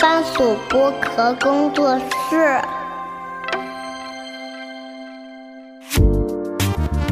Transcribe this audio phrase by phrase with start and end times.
[0.00, 2.58] 番薯剥壳工作室。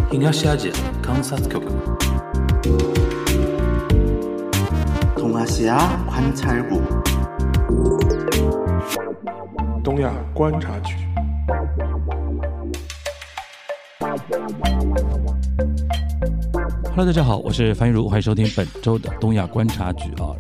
[0.09, 0.73] 东亚西亚局，
[1.05, 1.53] 观察局，
[9.85, 10.95] 东亚观察局。
[16.97, 20.33] Hello，大家好，我是樊玉茹，欢迎收听本周的东亚观察局啊。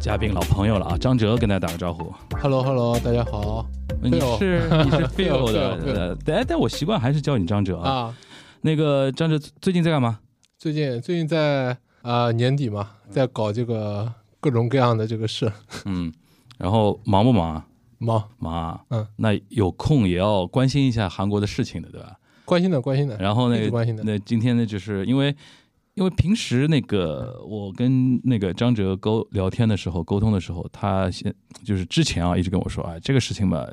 [0.00, 2.12] 嘉宾、老朋友了啊，张哲跟大家打个招呼。
[2.40, 3.66] Hello Hello，大家好
[4.00, 7.90] 你是你是 Phil Phil，的呃，但但我习惯还是叫你张哲啊。
[7.90, 8.14] 啊！
[8.60, 10.20] 那个张哲最近在干嘛？
[10.56, 15.50] 最近最近在啊、年底嘛，在搞这个各种各样的这个事，
[15.84, 16.12] 嗯，
[16.58, 17.66] 然后忙不忙啊？
[17.98, 18.80] 忙忙啊。
[18.90, 22.14] 嗯，那有空也要关心一下韩国的事情的，对吧？
[22.44, 25.34] 关心的关心的，然后那个关心的那今天呢，就是因为
[25.98, 31.34] 因为平时那个我跟那个张哲沟聊天的时候，沟通的时候，他先
[31.64, 33.66] 就是之前啊一直跟我说，啊，这个事情嘛，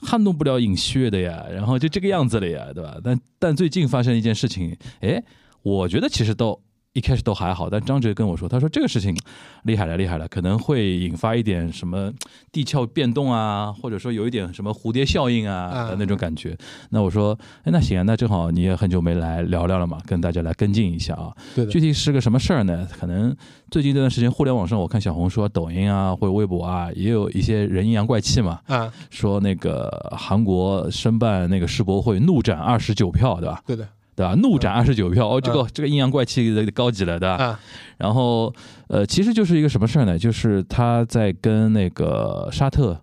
[0.00, 2.98] 撼动不了尹锡悦的呀，然后就这个样子了呀，对吧？
[3.04, 5.22] 但但最近发生一件事情，哎，
[5.62, 6.60] 我觉得其实都。
[6.92, 9.16] 一开始都还好，但张哲跟我说，他说这个事情
[9.62, 12.10] 厉害了，厉害了，可能会引发一点什么
[12.50, 16.56] 地壳变动啊，或者说有一点什么蝴蝶效应啊啊的那种感觉。
[16.90, 21.32] 那我说，哎，那行啊，那正好你也很久没来聊聊了嘛，跟大家来跟进一下啊。
[21.54, 22.88] 对具体是个什么事儿呢？
[22.98, 23.36] 可能
[23.70, 33.62] 最近这段时间，互联网上我看小红书、啊、抖音啊，或者微博啊，也有一些人阴阳怪气嘛，啊，说那个韩国申办那个世博会怒斩二十九票，对吧？
[33.64, 33.86] 对的
[34.20, 34.34] 对吧？
[34.34, 37.36] 怒斩二十九票，哦，这个嗯这个阴阳怪气的高级了，对吧？
[37.42, 37.60] 啊
[37.96, 38.52] 然后
[38.88, 40.18] 呃，其实就是一个什么事儿呢？
[40.18, 43.00] 就是他在跟那个沙特，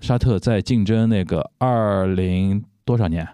[0.00, 3.26] 沙特在竞争那个二零多少年？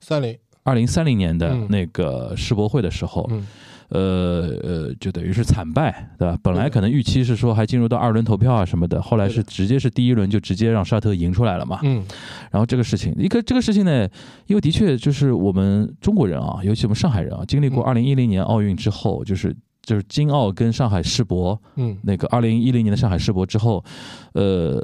[0.00, 3.46] 三零，二零三零年的嗯那个世博会的时候，嗯
[3.92, 6.38] 呃呃，就等于是惨败，对吧？
[6.42, 11.80] 本来可能预期是说还进入到二轮投票啊什么的，后来是直接是第一轮就直接让沙特赢出来了嘛。
[11.82, 12.02] 嗯
[12.50, 14.08] 然后这个事情，一个这个事情呢，
[14.46, 23.84] 因为的确就是我们中国人啊，尤其我们上海人啊，经历过嗯二零一零年奥运之后，就是就是金奥跟上海世博嗯那个二零一零年的上海世博之后，
[24.32, 24.82] 呃，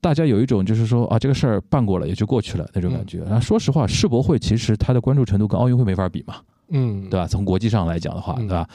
[0.00, 3.20] 大家有一种就是说啊，这个事儿办过了也就过去了那种感觉。
[3.20, 6.36] 然后说实话，世博会其实它的关注程度跟奥运会没法比嘛，
[6.72, 7.26] 嗯，对吧？
[7.26, 8.68] 从国际上来讲的话，嗯对吧？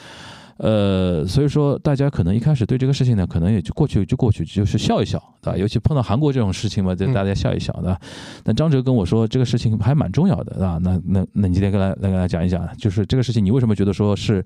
[0.58, 5.56] 呃，所以说大家可能一开始对这个事情呢，可能也就过去就过去，就是笑一笑，对吧？
[5.56, 8.00] 尤其碰到韩国这种事情嘛，就嗯大家笑一笑，对吧？
[8.42, 10.78] 但张哲跟我说这个事情还蛮重要的，对吧？
[10.82, 14.44] 那那那你今天跟来来跟他讲一讲，就是这个事情你为什么觉得说是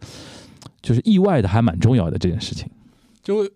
[0.82, 2.68] 就是意外的还蛮重要的这件事情？
[3.22, 3.48] 就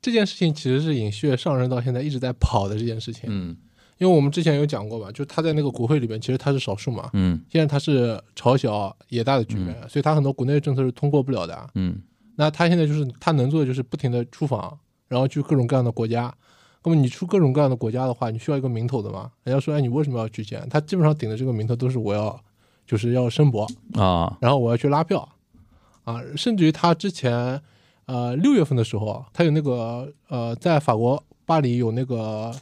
[0.00, 3.54] 这件事情其实是尹旭上任到现在一直在跑的这件事情，嗯
[3.98, 11.54] 因为我们之前有讲过吧，就他在那个国会里面，其实他是少数嘛，嗯现在他是朝小野大的局面，所以他很多国内政策是通过不了的。
[11.54, 12.00] 啊嗯
[12.36, 16.32] 那他现在就是他能做的就是不停的出访，然后去各种各样的国家。
[16.84, 19.28] 那么你出各种各样的国家的话，你需要一个名头的嘛？
[19.42, 20.64] 人家说，哎，你为什么要去见？
[20.70, 22.40] 他基本上顶的这个名头都是我要，
[22.86, 25.28] 就是要申博，啊然后我要去拉票，
[26.04, 27.60] 啊，甚至于他之前，
[28.06, 32.54] 呃，六月份的时候，他有那个呃，在法国巴黎有那个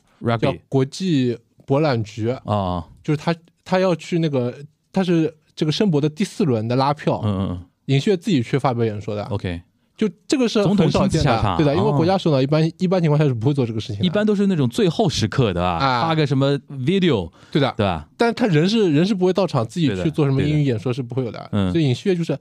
[0.69, 3.35] 国际博览局，啊，就是他
[3.65, 4.55] 他要去那个，
[4.93, 9.23] 他是这个申博的第四轮的拉票，嗯嗯尹锡悦自己去发表演说的。
[9.25, 9.63] 嗯，，OK，
[9.97, 11.97] 就这个是总统很少见的，对的，因为哦。
[11.97, 16.03] 国家首脑一般一般情况下是不会做这个事情的，一般都是那种最后时刻的，啊。
[16.03, 18.09] 发个什么 video，对的，对吧？
[18.17, 21.71] 但他人是人是不会到场自己去做什么英语演说是不会有的，嗯。
[21.71, 22.37] 所以尹锡悦就是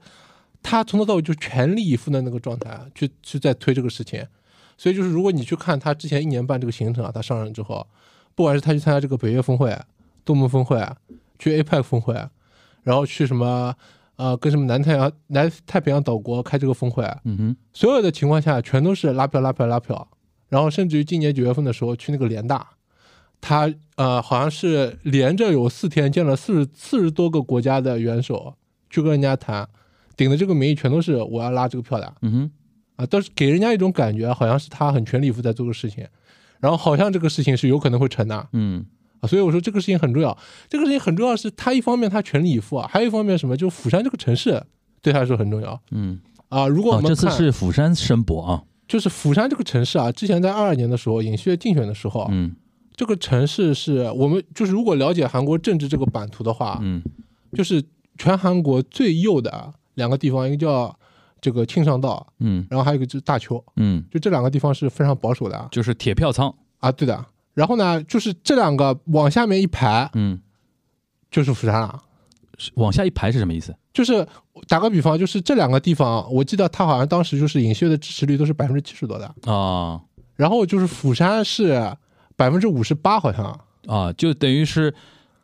[0.62, 4.22] 他从头到尾就全力以赴的那个状态去去在推这个事情，
[4.76, 7.86] 所以就是如果你去看他之前一年半这个行程啊，他上任之后，
[8.34, 9.76] 不管是他去参加这个北约峰会、
[10.24, 10.84] 东盟峰会、
[11.38, 12.14] 去 APEC 峰会，
[12.82, 13.74] 然后去什么
[14.16, 20.06] 呃跟什么南太阳南太平洋岛国开这个峰会，嗯哼，所有的情况下全都是拉票拉票拉票，
[20.48, 22.66] 然后甚至于今年九月份的时候去那个联大，
[23.40, 28.54] 他呃好像是连着有四天见了四十四十多个国家的元首，
[28.90, 29.68] 去跟人家谈，
[30.16, 32.14] 顶的这个名义全都是我要拉这个票的。
[32.22, 32.50] 嗯哼，
[32.96, 36.06] 啊，但是给人家一种感觉好像是他很全力以赴在做个事情，
[36.60, 38.84] 然后好像这个事情是有可能会成的嗯。
[39.20, 40.36] 啊，所以我说这个事情很重要，
[40.68, 44.62] 这个事情很重要是他一方面他全力以赴啊，还有一方面什么，就釜山这个城市
[45.00, 46.20] 对他来说很重要嗯。
[46.48, 52.54] 啊，如果我哦，们看、这次是釜山申博啊，就是釜山这个城市啊，之前在二二年的时候，尹锡悦竞选的时候，嗯。
[52.94, 57.02] 这个城市是我们就是如果了解韩国政治这个版图的话，嗯。
[57.52, 57.82] 就是
[58.18, 60.98] 全韩国最右的两个地方，一个叫
[61.46, 67.24] 这个庆尚道，嗯然后还有一个就是大邱，嗯，就这两个地方是非常保守的啊就是铁票仓，啊，对的。
[67.54, 70.40] 然后呢，就是这两个往下面一排嗯，
[71.30, 72.02] 就是釜山了。
[72.58, 73.72] 是往下一排是什么意思？
[73.92, 74.26] 就是
[74.66, 79.26] 打个比方，就是这两个地方，我记得他好像当时就是尹锡悦的支持率都是百分之七十多的。
[79.52, 80.00] 啊，
[80.34, 81.96] 然后就是釜山是
[82.34, 84.92] 百分之五十八，好像啊，就等于是，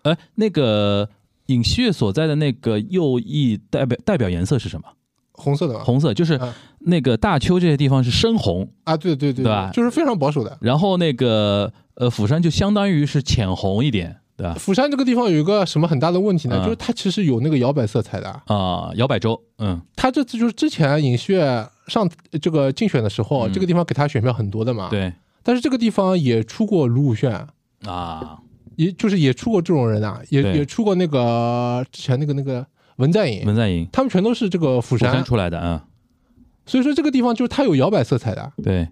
[0.02, 1.08] 呃，那个
[1.46, 4.88] 尹锡悦所在的那个右翼代表代表颜色是什么？
[5.32, 5.82] 红色的吧。
[5.84, 10.56] 红色，就是嗯那个大邱这些地方是深红，啊，对对对对吧就是非常保守的。
[10.60, 14.54] 然后那个呃釜山就相当于是浅红一点，对吧？
[14.58, 16.60] 釜山这个地方有一个什么很大的问题呢？
[16.60, 18.28] 嗯就是它其实有那个摇摆色彩的。
[18.46, 21.38] 啊，摇摆州，嗯他这次就是之前尹旭
[21.86, 22.08] 上
[22.40, 24.88] 这个竞选的时候，嗯这个地方给他选票很多的嘛。。
[24.90, 25.12] 对
[25.44, 27.46] 但是这个地方也出过卢武铉，
[27.84, 28.38] 啊，
[28.76, 32.64] 也就是也出过这种人啊，也也出过那个之前那个那个
[33.02, 33.86] 文在寅，文在寅。
[33.92, 35.22] 他们全都是这个釜山。
[35.24, 35.84] 出来的，啊，
[36.64, 38.52] 所以说这个地方就是它有摇摆色彩的。
[38.62, 38.88] 对。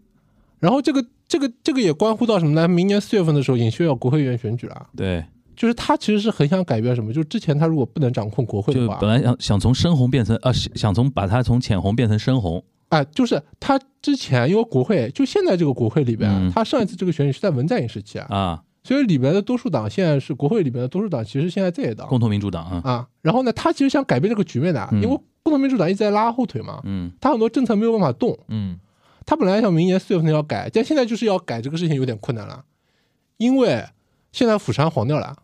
[0.58, 2.68] 然后这个这个这个也关乎到什么呢？
[2.68, 5.24] 明年四月份的时候，尹锡悦要国会议员选举了，对，
[5.56, 7.10] 就是他其实是很想改变什么？
[7.14, 8.94] 就是之前他如果不能掌控国会的话。
[8.96, 16.52] 就本，来想想从深红变成呃，想想从把它从浅红变成深红，哎，就是他之前因为国会就现在这个国会里边，嗯。
[16.52, 23.08] 他上一次这个选举是在文在寅时期啊，啊，所以里边的多数党现在是国会里边的多数党，其实现在在野党共同民主党，啊啊。
[23.22, 28.36] 然后呢，他其实想改变这个局面的，嗯因为共同民主党一直在拉后腿嘛，嗯他很多政策没有办法动。
[28.48, 28.80] 嗯
[29.24, 32.64] 他本来想明年四月份要改，但现在就是要改这个事情有点困难了，
[33.36, 33.84] 因为
[34.32, 35.36] 现在釜山黄掉了，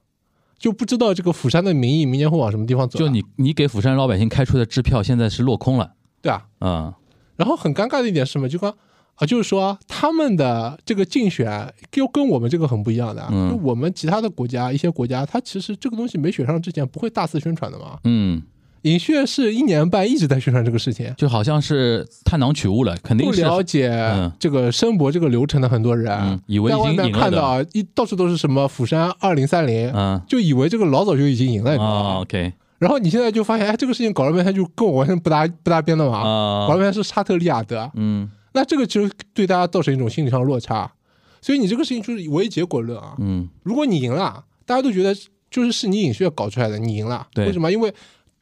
[0.58, 2.99] 就不知道这个釜山的民意明年会往什么地方走。
[2.99, 6.92] 就你你给釜山老百姓开出的支票现在是落空了，对啊，嗯
[7.37, 8.49] 然后很尴尬的一点是什么？
[8.49, 8.75] 就刚
[9.16, 13.26] 啊，就是说他们的这个竞选又跟我们这个很不一样的。
[13.30, 13.50] 嗯。
[13.50, 17.98] 就我们其他的国家，一些国家，他其实这个东西没选上之前不会大肆宣传的嘛。
[18.04, 18.42] 嗯，
[18.82, 30.20] 尹锡悦是一年半一直在宣传这个事情，就好像是探囊取物了，肯定不了解嗯这个申博这个流程的很多人，嗯以为已在外面经赢了的，看到一到处都是什么釜山二零三零，嗯。
[30.28, 32.52] 就以为这个老早就已经赢了，你知道啊吗？，OK。
[32.78, 36.66] 然后你现在就发现，哎，这个事情搞了半天就跟我完全不搭不搭边的嘛，啊。
[36.68, 40.91] 搞了半天是沙特利雅得，嗯那这个其实对大家造成一种心理上的落差，
[41.43, 43.14] 所以你这个事情就是唯结果论啊。
[43.19, 45.14] 嗯如果你赢了，大家都觉得
[45.50, 47.70] 就是是你尹血搞出来的，你赢了，对为什么？
[47.70, 47.93] 因为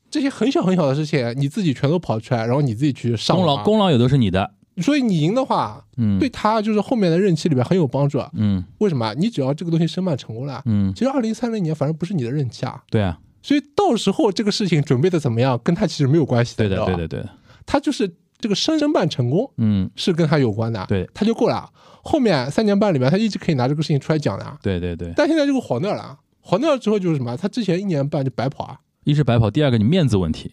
[0.09, 8.23] 这些很小很小的事情，你自己全都跑出来，然后你自己去上功劳功劳也都是你的，所以你赢的话，嗯对他就是后面的任期里边很有帮助。
[8.35, 9.13] 嗯为什么？
[9.15, 17.29] 你只要这个东西申办成功了，嗯，其实二零三零年反正不是你的任期啊，对啊，所以到时候这个事情准备的怎么样，跟他其实没有关系对的对的对的，
[17.67, 18.09] 他就是
[18.39, 19.91] 这个申申办成功嗯。
[19.97, 21.09] 是跟他有关的，对。
[21.15, 21.71] 他就过了。
[22.03, 27.35] 后面三年半里面，他一直可以拿这个事情出来讲的，对对对，但现在这个黄掉了，黄掉了之后就是什么？
[27.37, 30.53] 他之前一年半就白跑啊，一是白跑，第二个你面子问题，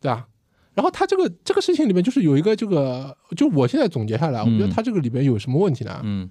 [0.00, 0.26] 对吧？
[0.74, 6.00] 然后他这个这个事情里面就是有一个这个，就我现在总结下来，我觉得他这个里边有什么问题呢？
[6.02, 6.28] 嗯。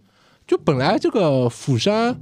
[0.47, 2.19] 就本来这个釜山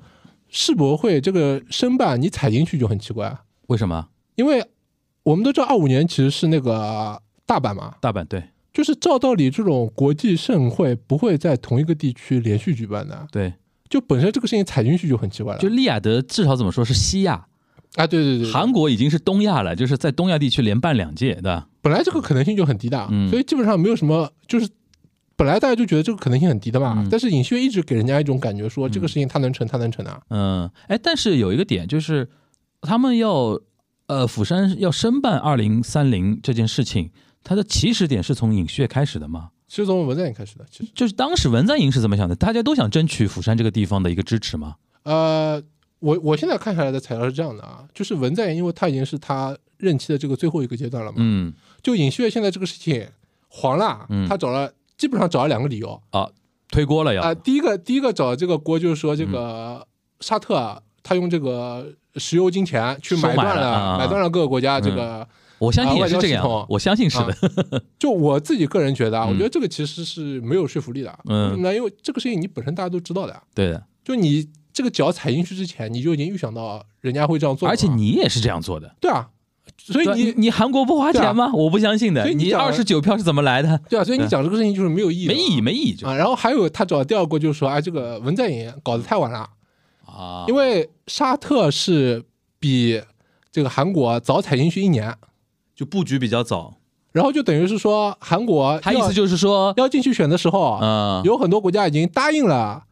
[0.49, 3.37] 世博会这个申办你踩进去就很奇怪，
[3.67, 4.07] 为什么？
[4.35, 4.63] 因为
[5.23, 8.43] 我们都知道二五年其实是那个大阪嘛，大阪对
[8.79, 13.53] 就是照道理这种国际盛会不会在同一个地区连续举办的，对，
[13.89, 15.59] 就本身这个事情踩进去就很奇怪了。
[15.59, 17.45] 就利雅得至少怎么说是西亚，
[17.95, 21.67] 啊，对对对，韩国已经是东亚了，就是在东亚地区连办两届，对吧？
[21.81, 24.69] 本来这个可能性就很低的，嗯所以基本上没有什么，就是
[25.35, 26.93] 本来大家就觉得这个可能性很低的嘛。
[26.99, 30.21] 嗯但是尹锡悦一直给人家一种感觉说，这个事情他能成，他能成啊。
[30.29, 32.29] 嗯，哎，但是有一个点就是，
[32.79, 33.59] 他们要
[34.07, 37.11] 呃釜山要申办二零三零这件事情，
[37.43, 39.49] 它的起始点是从尹锡悦开始的吗？
[39.67, 42.35] 是从文在寅开始的，其实就是当时文在寅是怎么想的？
[42.35, 44.77] 大家都想争取釜山这个地方的一个支持吗？
[45.03, 45.61] 呃，
[45.99, 53.07] 我我现在看下来的材料是这样的啊，就是文在寅，因为他已经是他任期的这个最后一个阶段了嘛，嗯就尹锡悦现在这个事情
[53.47, 56.27] 黄了，嗯他找了基本上找了两个理由啊，
[56.71, 59.87] 推锅了要啊、第一个第一个找这个锅就是说这个
[60.19, 65.29] 沙特啊，他用这个石油金钱去买买断了买断了各个国家这嗯个。
[65.59, 67.83] 我相信也是这样我相信是的。
[67.97, 71.19] 就我自己个人觉得啊，嗯我觉得这个其实是没有说服力的。
[71.25, 71.75] 嗯为什么呢？
[71.75, 78.95] 因为这个事情你本身大家都知道的，对的，就你这个脚踩进去之前，你就已经预想到人家会这样做，而且你也是这样做的。
[79.01, 79.29] 对啊，
[79.77, 81.51] 所以你你韩国不花钱吗？
[81.53, 82.23] 我不相信的。
[82.23, 83.77] 你所以你讲二十九票是怎么来的？
[83.89, 86.15] 对啊，所以你讲这个事情就是没有意义，没意义，没意义就啊。
[86.15, 89.49] 然后还有他找第二个就是说，哎，这个文在寅搞得太晚了，
[90.05, 92.23] 啊因为沙特是
[92.59, 93.01] 比
[93.51, 95.13] 这个韩国早踩进去一年，
[95.79, 96.75] 就布局比较早。
[97.13, 102.83] 然后就等于是说韩国要他意思就是说，要进去选的时候，嗯，有很多国家已经答应了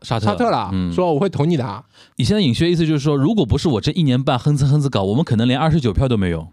[0.00, 1.84] 沙特沙特了，嗯，说我会投你的。
[2.16, 6.48] 你现在尹薛意思就是说，如果不是我这一年半哼哧哼哧搞，我们可能连二十九票都没有。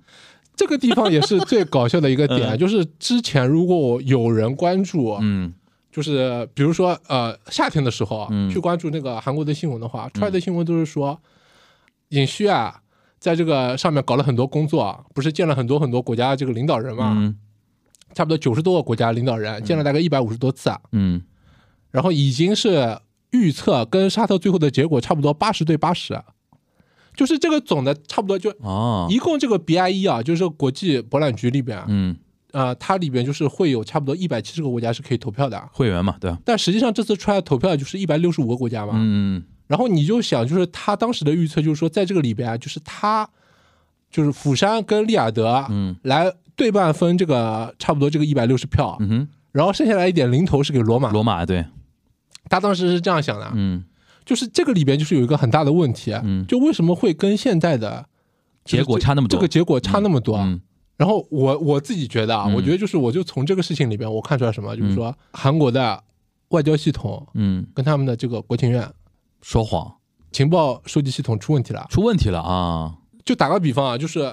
[0.57, 5.53] 这个地方也是最搞笑的一个点，嗯 就是之前如果有人关注，嗯
[5.89, 11.19] 就是比如说呃夏天的时候、嗯去关注那个韩国的新闻的话，出来的新闻都是说
[12.09, 12.79] 尹旭啊
[13.19, 17.35] 在这个上面搞了很多工作啊，不是见了很多很多国家这个领导人嘛，嗯。
[18.13, 20.79] 差不多九十多个国家领导人见了大概一百五十多次啊。
[20.91, 21.21] 嗯。
[21.91, 22.99] 然后已经是
[23.31, 26.21] 预测跟沙特最后的结果差不多八十对八十，
[27.15, 32.15] 就是这个总的差不多就哦，一共这个 BIE 啊，就是国际博览局里边，嗯，
[32.51, 36.37] 啊，它里边就是会有差不多一百七十个国家是可以投票的，会员嘛，对吧？
[36.45, 43.29] 但实际上这次出来投票就是一百六十五个国家嘛，嗯然后你就想，就是他当时的预测就是说，在这个里边啊，就是他
[44.09, 51.65] 就是釜山跟利雅得嗯来对半分这个差不多这个一百六十票，嗯哼，然后剩下来一点零头是给罗马，罗马对，
[52.49, 53.83] 他当时是这样想的，嗯，
[54.25, 58.05] 就是这个里边就是有一个很大的问题，啊嗯就为什么会跟现在的
[58.63, 60.37] 结果差那么多这个结果差那么多？
[60.37, 60.61] 嗯？
[60.95, 66.01] 然后我我自己觉得啊，嗯我觉得就是我就从这个事情里边我看出来什么，就是说韩国的
[66.49, 68.89] 外交系统嗯，跟他们的这个国情院
[69.47, 69.89] 说谎。
[70.33, 71.87] 情报收集系统出问题了。
[71.89, 74.29] 出问题了啊，就打个比方啊，就是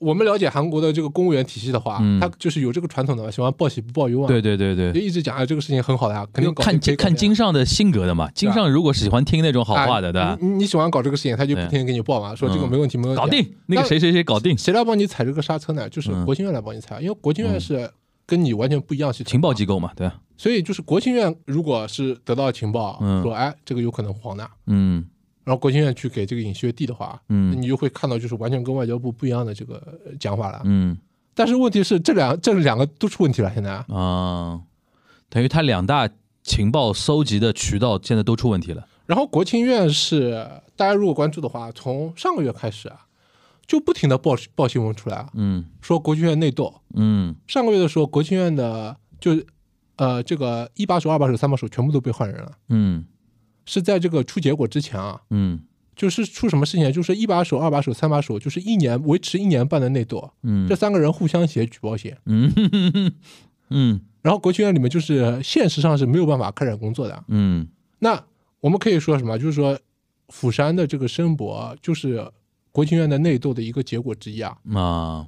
[0.00, 2.18] 我们了解韩国的这个公务员体系的话，嗯。
[2.18, 4.26] 他就是有这个传统的嘛，喜欢报喜不报忧啊。
[4.26, 4.92] 对对对对。
[4.92, 10.30] 就，一直讲啊，这个事情很好的啊，肯定搞看金上的性格的嘛，金上如果喜欢听那种好话的，对吧？
[10.30, 15.88] 啊你你喜欢搞这个事情，他就不对天天给你报嘛，说这个嗯没问题，没问题，搞定那个谁谁谁搞定，谁来帮你踩这个刹车呢？
[15.88, 16.24] 就是嗯。
[16.26, 17.88] 国情院来帮你踩，因为国情院是
[18.26, 20.08] 跟你完全不一样系统，情报机构嘛，对。
[20.08, 20.16] 吧？
[20.38, 23.22] 所以就是国情院如果是得到情报，嗯。
[23.22, 25.04] 说哎这个有可能黄的，嗯。
[25.44, 27.60] 然后国情院去给这个尹锡悦递的话，嗯。
[27.60, 29.74] 你就会看到就是完全跟外交部不一样的这个
[30.06, 30.62] 呃讲法了。
[30.64, 30.96] 嗯。
[31.34, 33.72] 但是问题是这两这两个都出问题了，现在。
[33.88, 34.60] 啊，
[35.28, 36.08] 等于他两大
[36.42, 38.86] 情报搜集的渠道现在都出问题了。
[39.06, 43.06] 然后国情院是大家如果关注的话，从上个月开始啊，
[43.66, 45.64] 就不停的报报新闻出来啊，嗯。
[45.80, 46.82] 说国情院内斗。
[46.94, 47.34] 嗯。
[47.46, 49.32] 上个月的时候，国情院的就
[49.98, 53.04] 呃这个一把手、二把手、三把手全部都被换人了，嗯
[53.66, 55.60] 是在这个出结果之前啊，嗯
[55.94, 56.90] 就是出什么事情啊？
[56.90, 63.12] 就是一把手、二把手、三把手，就是一年维持一年半的内斗，嗯这三个人互相写举报信， 嗯
[63.70, 67.24] 嗯然后国情院里面就是现实上是没有办法开展工作的。
[67.28, 67.66] 嗯
[67.98, 68.24] 那
[68.60, 69.38] 我们可以说什么？
[69.38, 69.78] 就是说
[70.28, 72.30] 釜山的这个申博就是
[72.72, 75.26] 国情院的内斗的一个结果之一啊，啊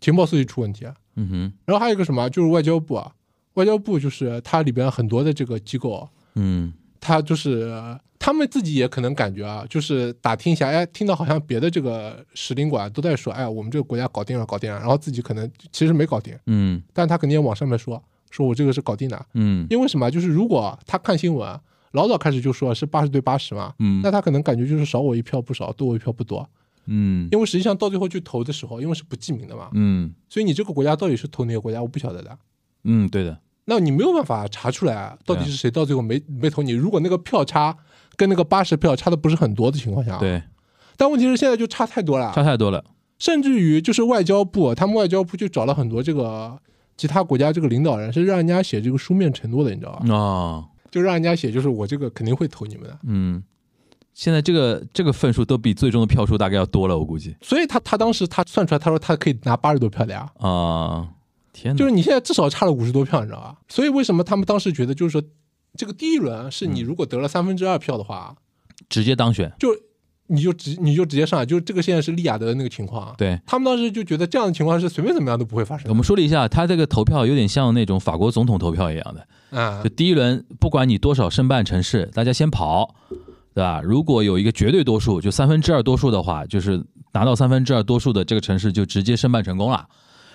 [0.00, 0.94] 情报搜集出问题啊。
[1.16, 3.12] 嗯哼然后还有一个什么，就是外交部啊，
[3.54, 6.72] 外交部就是它里边很多的这个机构，嗯。
[7.06, 7.70] 它就是
[8.18, 16.82] 他们自己也可能感觉啊，就是打听一下，哎，听到好像别的这个使领馆都在说，哎，我们这个国家搞定了，搞定了，然后自己可能其实没搞定，嗯。
[16.94, 19.66] 但他肯定也往上面说，说我这个是搞定的，嗯。
[19.68, 20.10] 因为什么？
[20.10, 21.60] 就是如果他看新闻，
[21.92, 24.00] 老早开始就说是八十对八十嘛，嗯。
[24.02, 26.48] 那他可能感觉就是少我一票不少，多我一票不多，
[26.86, 27.28] 嗯。
[27.30, 30.10] 因为实际上到最后去投的时候，因为是不记名的嘛，嗯。
[30.30, 32.38] 所以你这个国家到底是投哪个国家，我不晓得的。
[32.84, 36.72] 嗯，对的，那你没有办法查出来啊到底是谁到最后没没投你。
[36.72, 37.76] 如果那个票差
[38.16, 40.42] 跟那个八十票差的不是很多的情况下，，对，
[40.96, 42.84] 但问题是现在就差太多了，差太多了。
[43.18, 46.58] 甚至于就是外交部，他们外交部就找了很多这个
[46.96, 50.06] 其他国家这个领导人，是让人家写这个书面承诺的，你知道吧？
[50.08, 52.98] 哦，就让人家写，就是我这个肯定会投你们的。
[53.04, 53.42] 嗯，
[54.12, 61.08] 现在这个这个份数都比最终的票数大概要多了，我估计所以他他当时他算出来，他说他可以拿八十多票的呀，啊，
[61.54, 63.56] 天哪，就是你现在至少差了五十多票，你知道吧？
[63.68, 65.22] 所以为什么他们当时觉得就是说，
[65.78, 68.36] 这个第一轮是你如果得了三分之二票的话，
[68.90, 69.68] 直接当选，就
[70.26, 73.14] 你就直你就直接上来，就是这个现在是利雅得的那个情况。
[73.16, 73.40] 对。
[73.46, 75.88] 他们当时就觉得这样的情况是随便怎么样都不会发生。
[75.88, 82.94] 我们说了一下，他这个投票有点像那种法国总统投票一样的，啊就，第一轮不管你多少申办城市，大家先跑，
[83.54, 83.80] 对吧？
[83.82, 86.82] 如果有一个绝对多数，就三分之二多数的话，就是
[87.12, 89.86] 拿到三分之二多数的这个城市就直接申办成功了。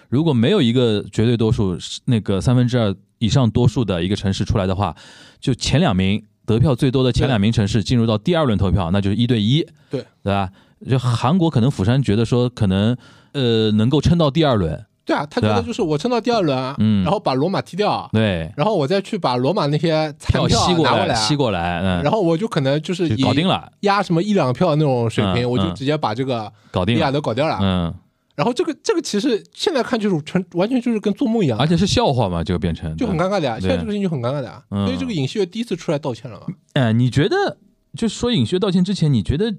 [0.09, 4.95] 如果没有一个绝对多数，那个三分之二以上多数的一个城市出来的话，
[5.39, 10.03] 就前两名得票最多的前两名城市进入到第二轮投票，那就是一对一，对。
[10.23, 10.49] 对吧？
[10.89, 12.95] 就韩国可能釜山觉得说可能
[13.33, 17.03] 呃能够撑到第二轮，对啊，他觉得就是我撑到第二轮，嗯。
[17.03, 27.59] 然后把罗马踢掉，对，然后我再去把罗马那些残票吸过拿过来，吸过来，嗯，然后我就可能就是搞定了，压什么一两票那种水平，我就直接把这个利搞定利，雅得搞掉了。
[27.61, 27.93] 嗯，
[28.39, 31.59] 然后这个这个其实现在看就是全完全就是跟做梦一样。
[31.59, 33.59] 而，且是笑话嘛，这个变成就很尴尬的呀。
[33.59, 33.67] 对。
[33.67, 34.63] 现在这个事情就很尴尬的呀。
[34.71, 34.85] 嗯。
[34.85, 36.45] 所以这个尹锡悦第一次出来道歉了嘛？
[36.71, 37.57] 哎，你觉得
[37.97, 39.53] 就说尹锡悦道歉之前，你觉得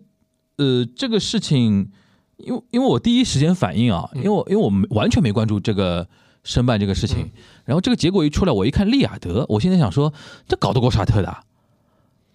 [0.57, 1.91] 呃这个事情，
[2.39, 6.09] 因为因为我第一时间反应啊，因为我因为我们完全没关注这个
[6.43, 7.31] 申办这个事情，嗯。
[7.67, 10.11] 然后这个结果一出来，我一看利雅得，我现在想说，
[10.49, 11.43] 这搞得过沙特的啊，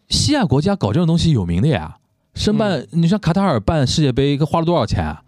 [0.09, 1.97] 西亚国家搞这种东西有名的呀，
[2.35, 5.23] 申办、你像卡塔尔办世界杯花了多少钱啊，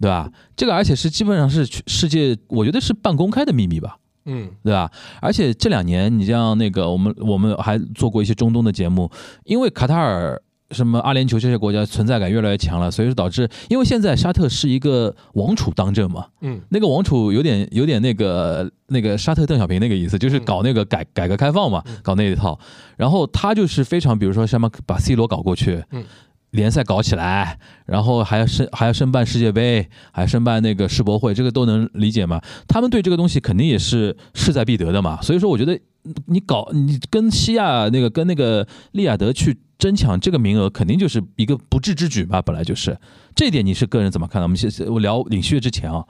[0.00, 0.30] 对吧？
[0.56, 3.96] 这个而且是基本上是全世界，我觉得是半公开的秘密吧。
[4.30, 4.90] 嗯对吧？
[5.22, 9.10] 而且这两年，你像那个我们我们还做过一些中东的节目，
[9.44, 10.38] 因为卡塔尔
[10.70, 22.58] 什么阿联酋这些国家存在感越来越强了，所以说导致，因为现在沙特是一个王储当政嘛，嗯那个王储有点有点那个那个沙特邓小平那个意思，就是搞那个改改革开放嘛，搞那一套。
[22.98, 26.04] 然后他就是非常，比如说什么把 C 罗搞过去，嗯
[26.50, 32.40] 联赛搞起来，然后还要申还要申办世界杯，还申办那个世博会，这个都能理解嘛。
[32.66, 35.20] 他们对这个东西肯定也是势在必得的嘛。
[35.20, 35.78] 所以说，我觉得
[36.26, 42.98] 你搞你跟西亚那个跟那个利亚德去争抢这个名额，肯定就是一个不智之举嘛，本来就是。
[43.34, 44.44] 这点你是个人怎么看的？
[44.44, 46.04] 我们先我聊领靴之前啊。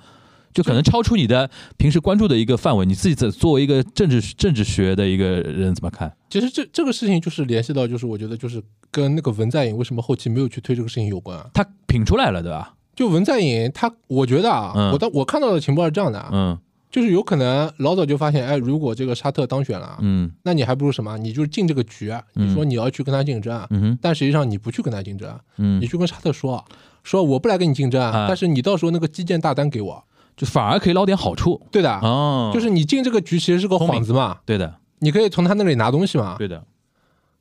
[0.58, 6.12] 就可能超出你的平时关注的一个范围，你自己在作为一个政治政治学的一个人怎么看？
[6.28, 8.60] 其实这这个事情就是联系到，就是我觉得就是
[8.90, 11.48] 跟那个文在寅为什么后期没有去推这个事情有关啊。
[11.54, 12.74] 他品出来了，对吧？
[12.96, 16.58] 就文在寅他，我觉得啊，嗯我当我看到的情报是这样的啊，嗯
[16.90, 21.16] 就是有可能老早就发现，哎，如果这个沙特当选了，嗯那你还不如什么？
[21.18, 26.64] 你就是进这个局，你说你要去跟他竞争，嗯但实际上你不去跟他竞争，嗯你，去跟沙特说，
[27.04, 30.02] 说我不来跟你竞争，啊但是你到时候那个基建大单给我，
[30.38, 31.60] 就反而可以捞点好处。
[31.70, 36.64] 对的，哦，就是你进这个局其实是个幌子嘛，对的，你可以从他那里拿东西嘛，对的，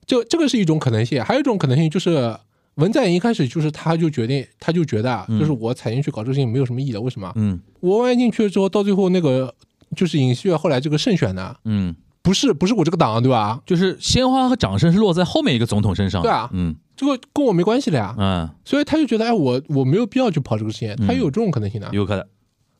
[0.05, 2.35] 就这个是一种可能性，还有一种可能性就是
[2.75, 7.31] 文在寅一开始就是他就决定，他就觉得就是我踩进去搞这个事情没有什么意义的，为什么？
[7.35, 7.59] 嗯。
[7.79, 9.53] 我万一进去了之后，到最后那个
[9.95, 13.61] 就是尹锡悦后来这个胜选呢，嗯，不是不是我这个党对吧？
[13.65, 16.49] 就是鲜花和掌声是落在后面一个总统身上，对啊。
[16.51, 16.75] 嗯。
[16.95, 21.87] 这个跟我没关系的呀，嗯，所以他就觉得哎，我我没有必要去跑这个事情，他也有这种可能性的。
[21.91, 22.25] 有可能，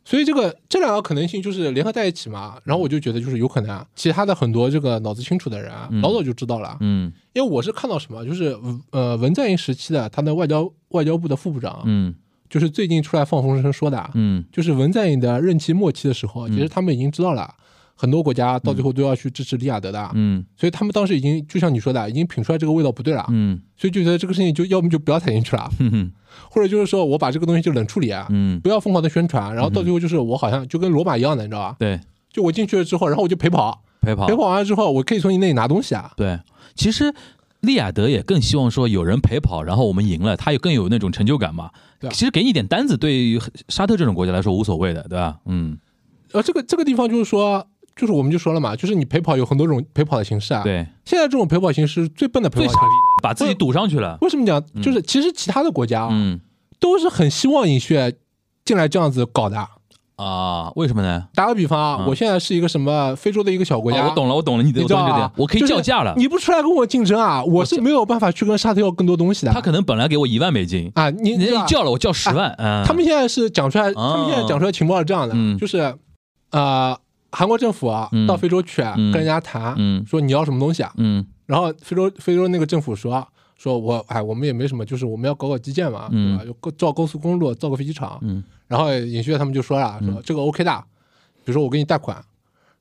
[0.10, 6.00] 所以这个这两个可能性就是联合在一起嘛，然后我就觉得就是有可能啊，其他的很多这个脑子清楚的人啊，嗯。
[6.00, 7.12] 老早就知道了，嗯。
[7.34, 8.58] 因为我是看到什么，就是
[8.92, 12.16] 呃文在寅时期的他的外交外交部的副部长，嗯。
[12.50, 14.46] 就是最近出来放风声说的啊，嗯。
[14.50, 17.54] 就是文在寅的任期末期的时候，其实他们已经知道了。
[17.98, 20.46] 很多国家到最后都要去支持利雅得的，嗯。
[20.56, 23.60] 所以他们当时已经就像你说的，已经品出来这个味道不对了，嗯。
[23.76, 26.12] 所以就觉得这个事情就要么就不要踩进去了， 哼哼。
[26.52, 31.76] 或者就是说我把这个东西就冷处理啊，嗯，不要疯狂的宣传，然后到最后就是我好像就跟罗马一样的，你知道吧？
[31.80, 32.00] 对，
[32.32, 34.28] 就我进去了之后，然后我就陪跑，陪跑。
[34.28, 36.12] 陪跑完了之后，我可以从你那里拿东西啊。
[36.16, 36.40] 对，
[36.76, 37.12] 其实
[37.62, 41.72] 利雅得也更希望说有人陪跑，然后我们赢了，他也更有那种成就感嘛。
[42.00, 42.08] 对。
[42.08, 45.40] 啊其实给你点单子，对于沙特这种国家来说无所谓的，对吧？
[45.46, 45.80] 嗯，
[46.34, 53.18] 呃，这个这个地方就是说，就是我们就说了嘛，就是你陪跑有很多种陪跑的形式啊。，对，现在这种陪跑形式最笨的陪最傻逼跑形式。
[53.18, 54.18] 的，把自己堵上去了。
[54.22, 54.64] 为什么讲？
[54.82, 56.40] 就是其实其他的国家啊，嗯
[56.80, 58.14] 都是很希望尹血
[58.64, 59.68] 进来这样子搞的。
[60.18, 61.26] 啊，为什么呢？
[61.36, 65.32] 打个比方啊，嗯我现在是一个什么非洲的一个小国家，哦我懂了，我懂了，你的你知道啊我懂这点，？
[65.38, 66.14] 我可以叫价了。
[66.18, 69.54] 你不出来跟我竞争啊，我是没有办法去跟沙特要更多东西的。
[69.54, 75.96] 他可能本来给我一万美金，啊，你人对吧家一叫了我叫十万，嗯，他们现在是讲出来，哦他们现在讲出来情报是这样的，嗯就是
[76.50, 76.98] 呃，
[77.32, 83.28] 韩国政府啊，嗯到非洲去跟人家谈，嗯说你要什么东西啊，嗯然后非洲非洲那个政府说。
[83.60, 86.46] 说我哎，我们也没什么，就是我们要搞搞基建嘛，嗯对吧？
[86.46, 88.20] 就高造高速公路，造个飞机场。
[88.22, 90.84] 嗯然后尹锡悦他们就说了，说这个 OK 的，
[91.44, 92.24] 比如说我给你贷款，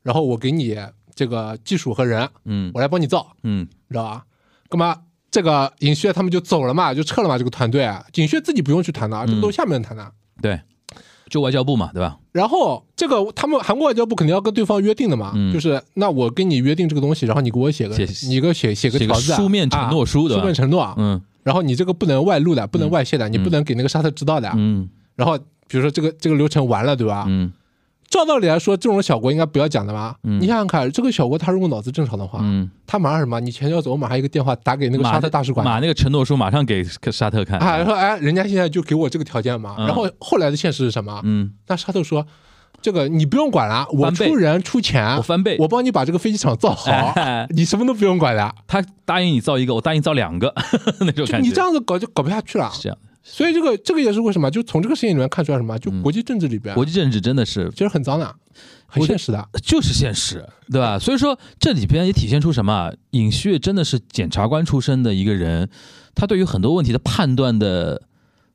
[0.02, 0.76] 然后我给你
[1.14, 4.26] 这个技术和人，嗯我来帮你造，嗯你知道吧？
[4.68, 4.98] 干嘛？
[5.30, 7.90] 这个尹锡悦他们就走了嘛，就撤了嘛，这个团队。
[8.16, 10.12] 尹锡悦自己不用去谈的，这个都是下面人谈的。
[10.42, 10.60] 对，
[11.28, 12.16] 就外交部嘛，对吧？
[12.32, 24.50] 然后这个他们韩国外交部肯定要跟对方约定的嘛，嗯就是那我跟你约定这个东西，然后你给我写个写你给我写写个写个条子啊，书面承诺书啊对吧书面承诺啊，嗯然后你这个不能外露的，不能外泄的，你不能给那个沙特知道的。
[24.56, 27.24] 嗯然后比如说这个这个流程完了，对吧？
[27.28, 27.50] 嗯
[28.08, 30.16] 照道理来说，这种小国应该不要讲的吧。
[30.22, 33.40] 嗯你想想看，这个小国他如果脑子正常的话，嗯，他马上什么？
[33.40, 35.64] 你钱要走，我马上一个电话打给那个沙特大使馆。
[35.64, 39.74] 马那个承诺书马上给沙特看啊，说哎，人家现在就给我这个条件嘛。
[39.78, 41.20] 嗯然后后来的现实是什么？
[41.24, 42.24] 嗯，那沙特说，
[42.80, 48.54] 这个你不用管了，我出人出钱，我翻倍，我帮你把这个飞机场造好，哎你什么都不用管了。
[48.66, 50.54] 他答应你造一个，我答应造两个，
[51.00, 51.38] 那种感觉。
[51.38, 52.70] 就你这样子搞就搞不下去了。
[52.72, 52.96] 是这样，
[53.28, 54.48] 所以这个这个也是为什么？
[54.48, 55.76] 就从这个事情里面看出来什么？
[55.80, 58.34] 就嗯国际政治里边，国际政治真的是其实很脏的，
[58.86, 59.48] 很现实的。
[59.64, 60.96] 就是现实，对吧？
[60.96, 62.92] 所以说这里边也体现出什么啊？
[63.10, 65.68] 尹锡悦真的是检察官出身的一个人，
[66.14, 68.02] 他对于很多问题的判断的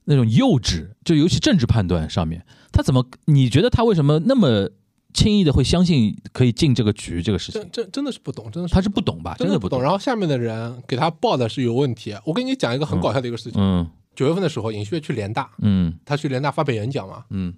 [0.06, 3.06] 那种幼稚，就尤其政治判断上面，他怎么？
[3.26, 4.70] 你觉得他为什么那么
[5.14, 7.72] 轻易的会相信可以进这个局这个事情真？
[7.72, 9.36] 真真的是不懂，真的是他是不懂吧？
[9.38, 9.82] 真的不懂。
[9.84, 12.16] 然后下面的人给他报的是有问题。
[12.26, 13.62] 我跟你讲一个很搞笑的一个事情。
[13.62, 13.86] 嗯
[14.22, 17.52] 九月份的时候，尹锡悦去联大，嗯他去联大发表演讲嘛，嗯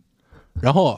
[0.61, 0.97] 然后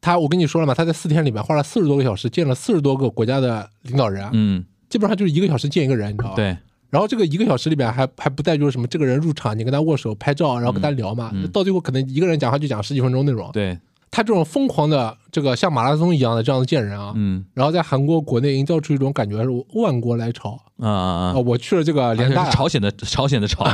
[0.00, 6.34] 他我跟你说了嘛，他在四天里面花了四十多个小时，见了四十多个国家的领导人，嗯，基本上就是一个小时见一个人，你知道吧？。
[6.34, 6.56] 对，
[6.90, 13.48] 然后这个一个小时里面还还不带就是什么，这个人入场，你跟他握手、拍照，然后跟他聊嘛，嗯到最后可能一个人讲话就讲十几分钟那种。
[13.52, 13.78] 对，
[14.14, 17.44] 他这种疯狂的这个像马拉松一样的这样的见人啊，嗯。
[17.52, 21.32] 然后在韩国国内营造出一种感觉是万国来朝啊啊啊！
[21.32, 22.48] 啊，我去了这个联大。
[22.48, 23.64] 朝鲜的朝鲜的朝，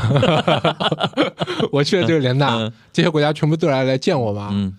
[1.71, 4.49] 我去了这个联大嗯，这些国家全部都来来见我嘛。
[4.51, 4.75] 嗯。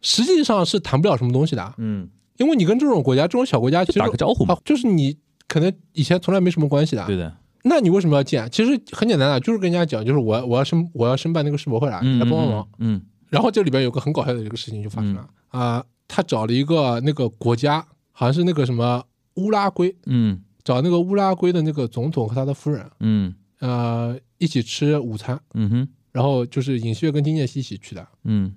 [0.00, 4.54] 实际上是谈不了什么东西的，嗯，因为你跟这种国家、这种小国家，其实打个招呼嘛。
[4.54, 5.14] 啊，就是你
[5.46, 7.30] 可能以前从来没什么关系的，对的，
[7.64, 8.48] 那你为什么要见？
[8.50, 13.02] 其实很简单的，就是跟人家讲，就是我我要申我要申办那个世博会了，来帮帮忙。，嗯
[13.34, 28.54] 然后这里边有个很搞笑的一个事情就发生了啊、他找了一个那个国家，好像是那个什么乌拉圭，嗯找那个乌拉圭的那个总统和他的夫人，嗯呃，一起吃午餐，嗯哼然后就是尹锡悦跟金建熙一起去的，嗯，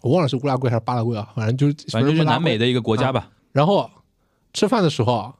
[0.00, 2.66] 我忘了是乌拉圭还是巴拉圭啊，反正就是反正就是南美的。
[2.66, 3.88] 一个国家吧，然后
[4.52, 5.32] 吃饭的时候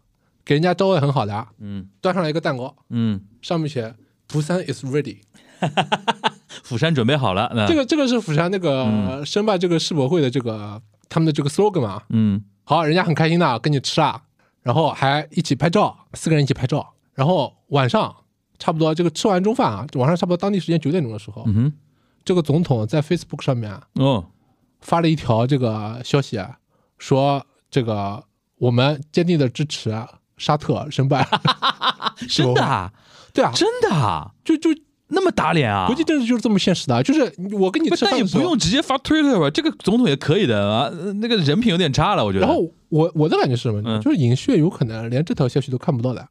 [0.44, 3.94] 给人家招待很好的，嗯端上来一个蛋糕，嗯，上面写
[4.28, 5.18] “釜山 is ready”。
[6.64, 9.24] 釜山准备好了，那这个这个是釜山那个嗯。
[9.24, 12.02] 申办这个世博会的这个他们的这个 slogan 嘛。
[12.08, 12.42] 嗯。
[12.64, 14.22] 好，人家很开心的跟你吃啊，
[14.62, 16.94] 然后还一起拍照，四个人一起拍照。
[17.12, 18.16] 然后晚上
[18.58, 21.72] 差不多这个吃完中饭啊，晚上差不多当地时间九点钟的时候，嗯哼，
[22.24, 24.24] 这个总统在 Facebook 上面啊哦，
[24.80, 26.58] 发了一条这个消息啊，
[26.98, 28.24] 说这个
[28.56, 31.24] 我们坚定的支持啊沙特申办。
[32.28, 32.92] 真的啊，
[33.32, 34.70] 对啊，真的啊，就就
[35.14, 35.86] 那么打脸啊？
[35.86, 42.46] 国际政治就是这么现实的，就是我跟你不但也不用直接发 Twitter 吧，这个总统也可以的啊，呃那个人品有点差了，我觉得。
[42.46, 43.82] 然后我我的感觉是什么？
[43.84, 46.26] 嗯就是尹血有可能连这条消息都看不到的。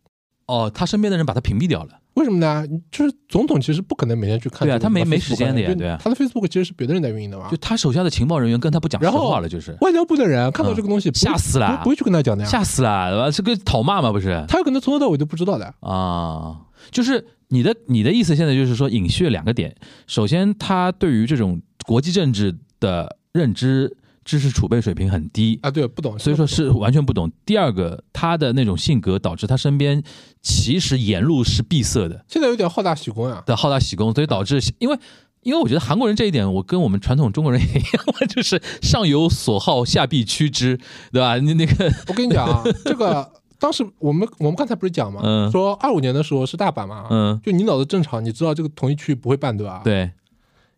[0.46, 1.89] 哦，他身边的人把他屏蔽掉了。
[2.15, 2.63] 为什么呢？
[2.91, 7.58] 就是总统其实不可能每天去看这个对啊他没没时间的呀对啊他的 Facebook 其实是别的人在运营的嘛就。
[7.58, 12.50] 他手下的情报人员跟他不讲实然后话了，就是外交部的人看到这个东西，吓死了不不会去跟他讲的呀。
[12.50, 13.32] 吓死了，对吧？
[13.32, 15.74] 这个讨骂嘛，不是他有可能从头到尾都不知道的。
[15.80, 16.58] 啊？
[16.91, 19.76] 就是你的你的意思，现在就是说尹血两个点，
[20.08, 25.60] 首先他对于这种国际政治的认知知识储备水平很低。
[25.62, 27.32] 啊，对，不懂，所以说是完全不懂。
[27.46, 30.02] 第二个，他的那种性格导致他身边
[30.42, 33.44] 其实沿路是闭塞的，现在有点好大喜功啊。
[33.46, 34.98] 的好大喜功，所以导致因为
[35.44, 40.80] 因为我觉得韩国人这一点，我跟我们传统中国人也一样， 就是上有所好，下必趋之，
[41.12, 41.38] 对吧？
[41.38, 43.30] 你那个我跟你讲啊， 这个
[43.63, 45.49] 当时我们我们刚才不是讲嘛，嗯。
[45.49, 49.80] 说二五年的时候是大阪嘛，嗯，就你脑子正常，你知道这个同一区不会办，对吧？。
[49.86, 50.12] 对，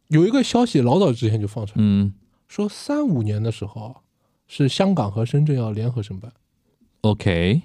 [0.09, 2.13] 有一个消息老早之前就放出来，嗯。
[2.47, 3.95] 说三五年的时候
[4.47, 6.31] 是香港和深圳要联合申办
[7.01, 7.63] ，，OK，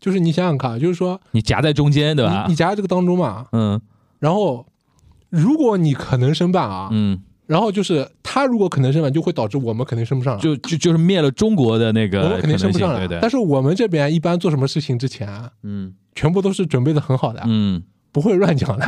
[0.00, 2.44] 就是你想想看，就是说你夹在中间，对吧？
[2.46, 2.56] 你你？
[2.56, 3.78] 夹在这个当中嘛，嗯。
[4.20, 4.66] 然后
[5.28, 7.20] 如果你可能申办啊，嗯，
[7.52, 12.94] 然后就是他如果可能升满，就会导致我们肯定升不上来，就就就是灭了中国的那个我们肯定升不上来。
[12.94, 18.86] 可能性对对，但是我们这边一般做什么事情之前啊，嗯全部都是准备的很好的，嗯不会乱讲的。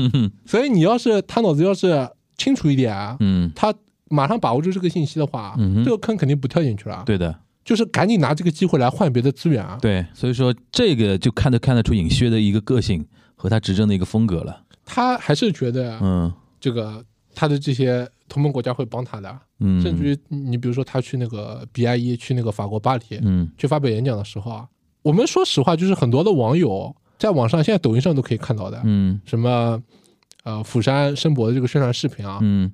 [0.46, 3.74] 所以你要是他脑子要是清楚一点啊，嗯，他
[4.08, 7.38] 马上把握住这个信息的话，嗯这个坑肯定不跳进去了。，对的。
[7.64, 9.76] 就是赶紧拿这个机会来换别的资源啊。
[9.82, 14.62] 对，所以说这个就看得看得出尹薛的一个个性和他执政的一个风格了。
[14.84, 17.04] 他还是觉得嗯这个
[17.36, 23.48] 他的这些同盟国家会帮他的，嗯，甚至于你比如说他去那个 BIE 去那个法国巴黎嗯。
[23.58, 24.66] 去发表演讲的时候啊，
[25.02, 29.20] 我们说实话，就是很多的网友在网上现在抖音上都可以看到的，嗯。
[29.26, 29.80] 什么
[30.44, 32.72] 呃釜山申博的这个宣传视频啊，嗯，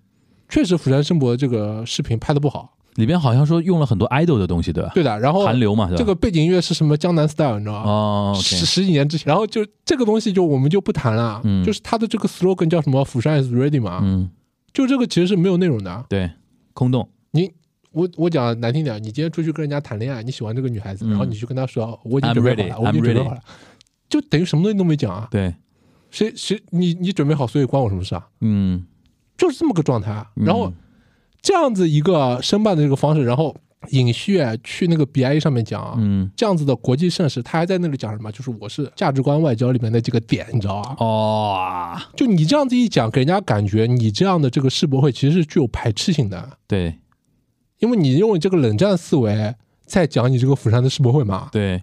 [0.49, 4.91] 确实釜山申博的这个视频拍的不好，里边好像说用了很多 idol 的东西，对吧？
[4.95, 5.19] 对的。
[5.19, 7.91] 然后韩流嘛，这个背景音乐是什么江南 style，你知道吗？
[7.91, 11.65] 哦十十几年之前，然后就这个东西就我们就不谈了，嗯。
[11.65, 14.29] 就是他的这个 slogan 叫什么“釜山 is ready” 嘛，嗯，
[14.73, 16.07] 就这个其实是没有内容的。
[16.09, 16.31] 对，
[16.73, 17.53] 空洞，你
[17.91, 21.11] 我我讲难听点，你今天出去跟人家谈恋爱，你喜欢这个女孩子，嗯。
[21.11, 23.41] 然后你去跟她说我已经准备好了，我已经准备好了，
[24.09, 25.29] 就等于什么东西都没讲啊。
[25.31, 25.55] 对，
[26.11, 28.29] 谁谁你你准备好，所以关我什么事啊？
[28.41, 28.87] 嗯，
[29.37, 30.73] 就是这么个状态然后
[31.41, 33.57] 这样子一个申办的这个方式，然后
[33.91, 38.31] 尹旭去那个 BIE 上面讲啊，嗯，这样子的国际盛事，他还在那里讲什么？
[38.33, 40.97] 就是我是价值观外交里面的这个点，你知道吧？
[40.99, 46.99] 哦，就你这样子一讲，给人家感觉你这样的这个世博会其实是具有排斥性的，对
[47.81, 51.49] 因为你用这个冷战思维在讲你这个釜山的世博会嘛。
[51.51, 51.83] 对，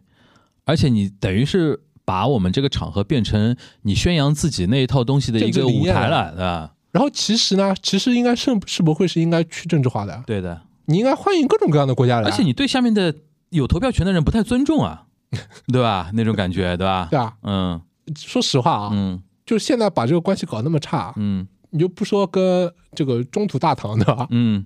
[0.64, 6.74] 而且你等于是把我们这个场合变成你宣扬自己那一套东西的一个舞台了了，对吧？
[6.92, 10.60] 然后其实呢，其实应该世世博会是应该去政治化的，对的，
[10.90, 13.14] 你应该欢迎各种各样的国家来，而且你对下面的
[13.50, 15.06] 有投票权的人不太尊重啊，
[15.72, 16.10] 对吧？
[16.14, 17.08] 那种感觉，对吧？
[17.12, 17.34] 对啊？
[17.44, 17.82] 嗯。
[18.18, 19.22] 说实话啊，嗯。
[19.46, 21.48] 就是现在把这个关系搞那么差，嗯。
[21.70, 24.66] 你就不说跟这个中土大唐的吧，嗯。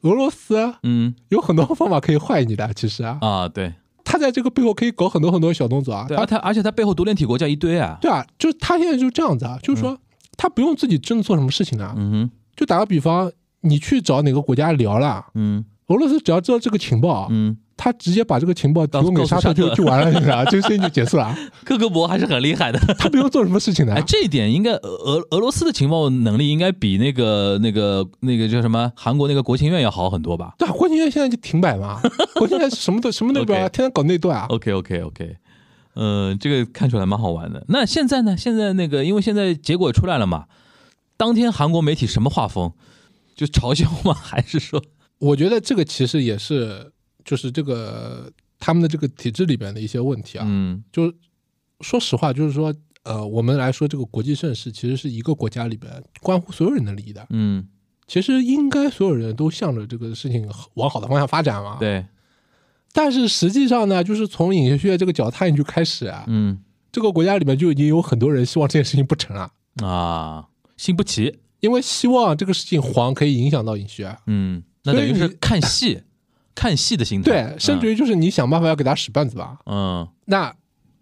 [0.00, 1.14] 俄罗斯嗯。
[1.28, 3.74] 有很多方法可以坏你的，其实啊，啊，对。
[4.04, 9.98] 他在这个背后可以搞很多很多小动作啊，而他而且他背后独联体国家一堆啊，对啊，就是他现在就这样子啊，就是说
[10.38, 12.30] 他不用自己真的做什么事情啊，嗯哼。
[12.56, 13.30] 就打个比方，
[13.68, 20.44] 你去找哪个国家聊了，嗯俄罗斯只要知道这个情报啊，嗯，他直接把这个情报提供给沙特就就完了，你知道吧？
[20.50, 22.78] 这个事情就结束了，克格勃还是很厉害的。
[22.98, 24.02] 他不用做什么事情的哎，。
[24.06, 31.98] 这一点应该俄俄俄罗斯的情报能力应该比那个那个那个叫什么韩国那个国情院要好很多吧对啊，国情院现在就停摆嘛，
[32.36, 34.44] 国情院什么都什么都不要，天天搞内斗啊。
[34.50, 35.36] ？OK OK OK，
[35.94, 37.64] 嗯，这个看出来蛮好玩的。
[37.68, 38.36] 那现在呢？
[38.36, 40.44] 现在那个因为现在结果出来了嘛，
[41.16, 42.72] 当天韩国媒体什么画风？
[43.38, 44.12] 就嘲笑吗？
[44.18, 44.82] 还是说
[45.20, 46.90] 我觉得这个其实也是，
[47.24, 50.44] 就是这个他们的这个体制里边的一些问题啊。
[50.48, 51.14] 嗯就是
[51.80, 52.74] 说实话，就是说，
[53.04, 57.24] 呃，我们来说这个国际盛世，其实是一个国家里边关乎所有人的利益的。
[57.30, 57.68] 嗯，
[58.08, 61.76] 其实应该所有人都向着这个事情往好的方向发展嘛。。
[61.78, 62.04] 对，
[62.92, 66.58] 但是实际上呢，就是从尹学这个脚踏进去开始啊，嗯
[66.90, 69.52] 这个国家里面就已经有很多人希望这件事情不成了，
[69.86, 71.38] 啊，心不齐。
[71.60, 74.16] 因为希望这个事情黄可以影响到尹学。
[74.26, 76.02] 嗯，那等于是看戏，
[76.54, 77.30] 看戏的心态。
[77.52, 79.58] 对，甚至于就是你想办法要给他使绊子吧。
[79.66, 80.54] 嗯那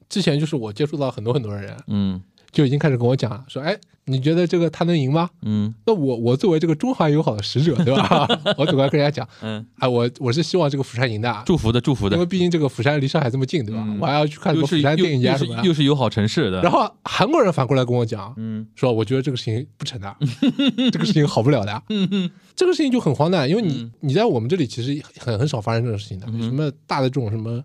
[0.08, 2.22] 之前就是我接触到很多很多人，嗯
[2.56, 5.28] 就已经开始跟我讲了，说，哎，你觉得这个他能赢吗？
[5.42, 8.26] 嗯那我我作为这个中韩友好的使者，对吧？
[8.56, 13.84] 我总该跟人家讲，嗯，啊，我我是希望这个釜山赢的，啊祝福的祝福的因为，毕竟这个釜山离上海这么近，对吧？
[13.86, 16.62] 嗯我还要去看什么釜山电影啊什么又是友好城市的。
[16.62, 20.16] 然后韩国人反过来跟我讲，嗯说我觉得这个事情不成的，
[20.90, 21.82] 这个事情好不了的。
[21.90, 26.26] 嗯 这个事情就很荒诞，因为你嗯你在我们这里其实很很少发生这种事情的。
[26.30, 27.62] 嗯什么大的这种什么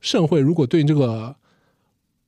[0.00, 1.32] 盛会，如果对这个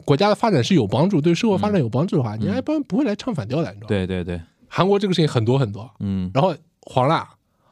[0.05, 3.87] 国家的发展是有帮助，对社会发展有帮助的话，你一般不会来唱反调的，你知道吗？
[3.87, 6.31] 嗯对对对，韩国这个事情很多很多，嗯。
[6.35, 7.27] 然后黄了，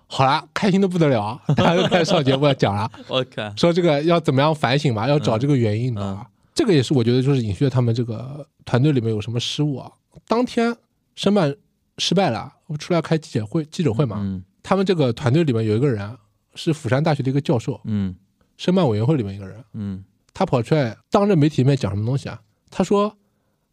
[0.07, 6.27] 好了，开心的不得了， 大家又开始上节目要讲了，，OK，说这个要怎么样反省嘛，要找这个原因，你知道吧？
[6.55, 9.91] 这个也是我觉得就是尹旭他们这个团队里面有什么失误啊。
[10.29, 10.77] 当天
[11.15, 11.55] 申办
[11.99, 14.45] 失败了，我出来开记者会，记者会嘛，嗯。
[14.63, 16.17] 他们这个团队里面有一个人
[16.55, 18.15] 是釜山大学的一个教授，嗯。
[18.59, 22.41] 申办委员会里面一个人，嗯他跑出来当着媒体面讲什么东西啊？
[22.71, 23.17] 他说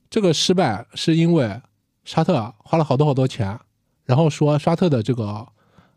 [0.10, 1.62] 这个失败是因为
[2.04, 3.60] 沙特啊花了好多好多钱，
[4.06, 5.48] 然后说沙特的这个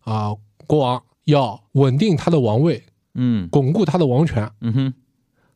[0.01, 0.35] 啊、
[0.67, 2.83] 国王要稳定他的王位，
[3.15, 3.49] 嗯。
[3.51, 4.95] 巩固他的王权，嗯哼。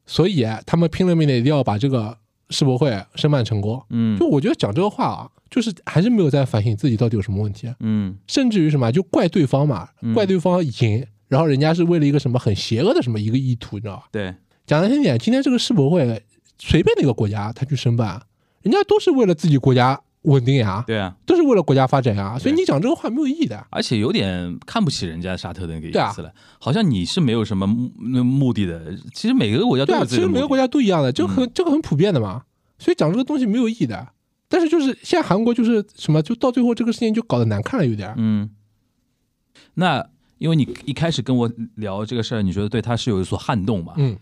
[0.06, 2.16] 所以他们拼了命的一定要把这个
[2.50, 3.82] 世博会申办成功。
[3.90, 4.18] 嗯。
[4.18, 8.16] 就我觉得讲这个话啊，就是还是没有在反省自己到底有什么问题，嗯。
[8.26, 14.04] 甚至于什么就怪对方嘛嗯，怪对方赢，然后人家是为了一个什么很邪恶的什么一个意图，你知道吧？
[14.12, 14.34] 对，
[14.66, 16.22] 讲难听点，今天这个世博会
[16.58, 18.20] 随便哪个国家他去申办，
[18.62, 23.64] 人家都是为了自己国家稳定呀，对啊，都是为了国家发展呀，所以你讲这个话没有意义的。
[23.70, 28.96] 而且有点看不起人家沙特的那个意思了，好像你是没有什么目目的的。
[29.14, 30.34] 其实每个国家都对啊，有自己的目的。
[30.34, 32.42] 其实每个国家都一样的，这个很、这个很普遍的嘛，
[32.78, 34.08] 所以讲这个东西没有意义的。
[34.48, 38.12] 但是就是现在韩国就是什么，就到最后这个事情就搞得难看了，有点。
[38.16, 38.50] 嗯，
[39.74, 40.04] 那
[40.38, 43.94] 因为你一开始跟我聊这个事儿，你觉得对他是有所撼动嘛？
[43.96, 44.16] 嗯，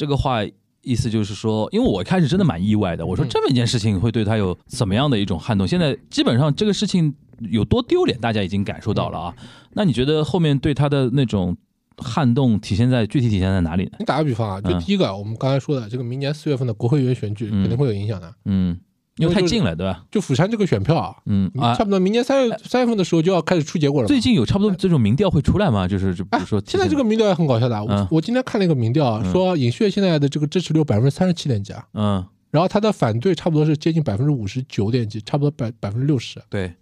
[0.00, 0.42] 这个话
[0.80, 5.68] 意思就是说，因为我一开始真的蛮意外的，我说嗯这么一件事情会对他有怎么样的一种撼动？
[5.68, 7.14] 现在基本上这个事情
[7.50, 9.34] 有多丢脸，大家已经感受到了啊。
[9.74, 11.54] 那你觉得后面对他的那种
[11.98, 13.90] 撼动体现在具体体现在哪里呢？
[13.98, 18.34] 你打个比方啊，就嗯第一个，我们刚才说的这个明年四月份的国会议员选举嗯肯定会有影响的。
[18.46, 18.80] 嗯，
[19.20, 20.02] 因为太近了，对吧？
[20.10, 21.74] 就釜山这个选票啊，嗯啊。
[21.74, 24.08] 差，不多明年三月三月份的时候就要开始出结果了。
[24.08, 25.86] 最近有差不多这种民调会出来吗？
[25.86, 28.08] 就是就比哎如说，现在这个民调也很搞笑的啊，我嗯。
[28.10, 36.72] 我今天看了一个民调说尹旭现在的这个支持率百分之三十七点几啊，嗯，然后他的反对差不多是接近百分之五十九点几，差不多百百分之六十，对，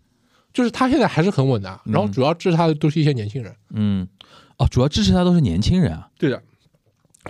[0.53, 1.81] 就是他现在还是很稳的。
[1.85, 4.07] 然后主要支持他的都是一些年轻人，嗯，
[4.59, 6.43] 哦，主要支持他都是年轻人啊，对的，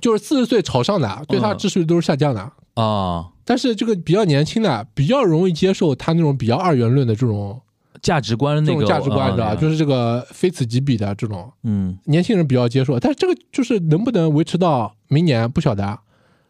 [0.00, 2.52] 就是四十岁朝上的，对他的支持率都是下降的。
[2.74, 7.58] 啊，但是这个比较年轻的，比较容易接受他那种比较二元论的这种
[8.02, 9.54] 价值观那种价值观，你知道吧？
[9.54, 15.98] 就是这个非此即彼的这种嗯年轻人比较接受，但是这个就是能不能维持到明年不晓得啊。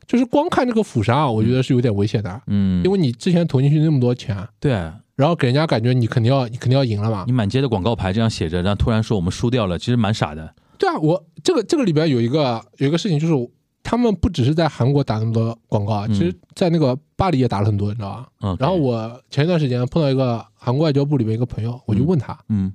[0.09, 4.73] 就是光看这个釜山啊，我觉得是有点危险的，嗯，因为你之前投进去那么多钱，对
[5.15, 7.33] 然后给人家感觉你肯定要你肯定要赢了嘛你。
[7.33, 10.53] 满街的广告牌这样写着，然后突然说我们输掉了，其实蛮傻的。
[10.79, 13.35] 对啊，我这个这个里边有一个有一个事情，就是
[13.91, 18.29] 他们不只是在韩国打那么多广告啊，嗯其实在那个巴黎也打了很多，你知道吧？
[18.43, 22.71] 嗯，然后我前一段时间碰到一个韩国外交部里面一个朋友，我就问他，嗯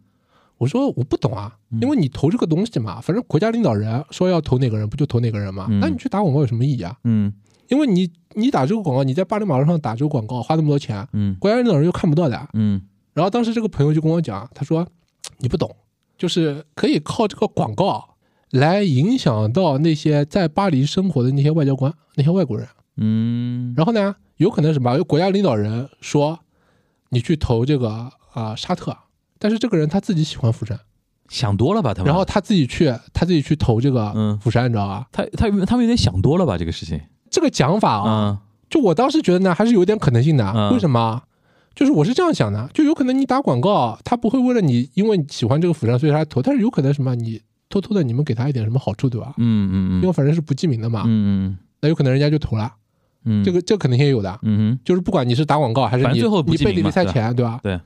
[0.58, 5.68] 我说我不懂啊，嗯因为你投这个东西嘛，反正国家领导人说要投哪个人，不就投哪个人嘛？
[5.70, 6.98] 嗯那你去打广告有什么意义啊？
[7.04, 7.32] 嗯
[7.68, 12.50] 因为你你打这个广告，你在巴黎马路上打这个广告，花那么多钱，嗯国家领导人又看不到的。
[12.54, 12.82] 嗯
[13.14, 14.88] 然后当时这个朋友就跟我讲，他说
[15.38, 15.70] 你不懂，
[16.18, 18.13] 就是可以靠这个广告
[18.54, 22.68] 来影响到那些在巴黎生活的那些外交官、那些外国人。
[22.98, 24.96] 嗯，然后呢，有可能什么？
[24.96, 26.40] 有国家领导人说
[27.10, 28.96] 你去投这个啊、沙特，
[29.40, 30.80] 但是这个人他自己喜欢釜山，
[31.30, 31.96] 想多了吧？
[31.96, 35.08] 他们然后他自己去他自己去投这个嗯釜山，你知道吧？
[35.12, 36.56] 他他他们有点想多了吧？
[36.56, 40.46] 这个事情这个讲法啊，啊，就我当时觉得呢，还是有点可能性的。
[40.56, 41.24] 嗯为什么？
[41.74, 47.42] 就是我是这样想的，就有可能你打广告，他不会为了你，因为你喜欢这个釜山，所以他投，但是有可能什么，你
[47.74, 49.34] 偷偷的你们给他一点什么好处，对吧？
[49.38, 50.02] 嗯嗯嗯。
[50.02, 51.58] 因为反正是不记名的嘛，嗯嗯。
[51.82, 52.72] 那有可能人家就投了，
[53.26, 54.40] 嗯，这个这个可能性也有的。
[54.44, 54.80] 嗯哼。
[54.86, 57.60] 就是不管你是打广告还是你最后不你背地里塞记名嘛对吧？
[57.60, 57.80] 钱，对吧？
[57.80, 57.82] 对。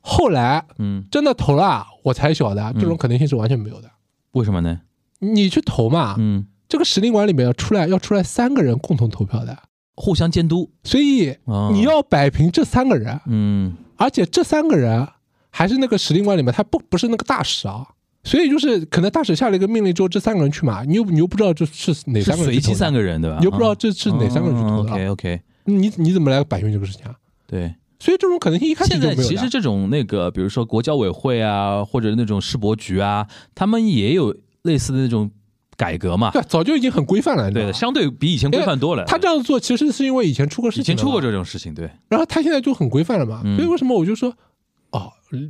[0.00, 3.88] 后来嗯，真的投了，我才晓得这种嗯可能性是完全没有的。
[4.32, 4.80] 为什么呢？
[5.20, 9.56] 你去投嘛，嗯，这个使令馆里面要出来要出来三个人共同投票的，
[9.94, 10.68] 互相监督。
[10.82, 13.76] 所以啊，你要摆平这三个人，嗯。
[13.96, 15.06] 而且这三个人
[15.50, 17.86] 还是那个使令馆里面，他不不是那个大使啊，
[18.24, 23.38] 所以就是可能大使下了一个命令之后，这三个人去嘛，你又你又不知道这是哪三个人随机三个，人对吧？
[23.38, 27.14] 你又不知道这是哪三个人去投的，OK OK，你你怎么来摆平这个事情啊？
[27.46, 27.74] 对。
[27.98, 29.00] 所以这种可能性一开始现。
[29.00, 35.30] 在其实这种那个，比如说国交委会啊，或者那种世博局啊，他们也有类似的那种
[35.76, 36.32] 改革嘛。
[36.32, 39.04] 对，早就已经很规范了，对的，相对比以前规范多了。
[39.04, 43.40] 他这样做其实是因为以前出过事情，以前出过，这种事情，对，然后他现在就很规范了嘛。
[43.44, 44.34] 嗯所以为什么我就说，哦，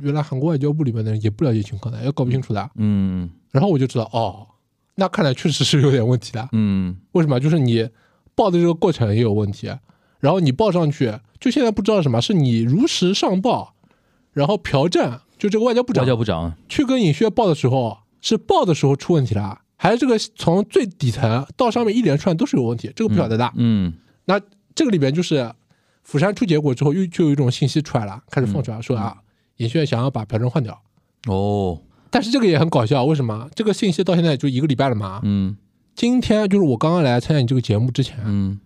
[0.01, 2.69] 原来韩国外交部里面的人也不了解情况的，也搞不清楚的。
[2.75, 4.47] 嗯然后我就知道，哦，
[4.95, 6.49] 那看来确实是有点问题的。
[6.51, 7.39] 嗯为什么？
[7.39, 7.89] 就是你
[8.35, 9.71] 报的这个过程也有问题，
[10.19, 13.75] 然后你报上去，就现在不知道什么，是你如实上报，
[14.31, 22.91] 然后朴正就这个外交部长外长交部长，去跟尹薛报的时候，是报的时候出问题了，还是这个从最底层到上面一连串都是有问题？
[22.95, 23.51] 这个不晓得的。
[23.55, 23.93] 嗯
[24.25, 24.39] 那
[24.73, 25.53] 这个里边就是
[26.03, 29.17] 釜山出结果之后，又就有一种信息出来了，开始放出来说啊，
[29.63, 30.77] 尹雪想要把朴正换掉。
[31.27, 33.49] 哦，但是这个也很搞笑，为什么？
[33.55, 35.21] 这个信息到现在就一个礼拜了嘛。
[35.23, 35.55] 嗯
[35.95, 38.59] 今天就是我刚刚来参加你这个节目之前，嗯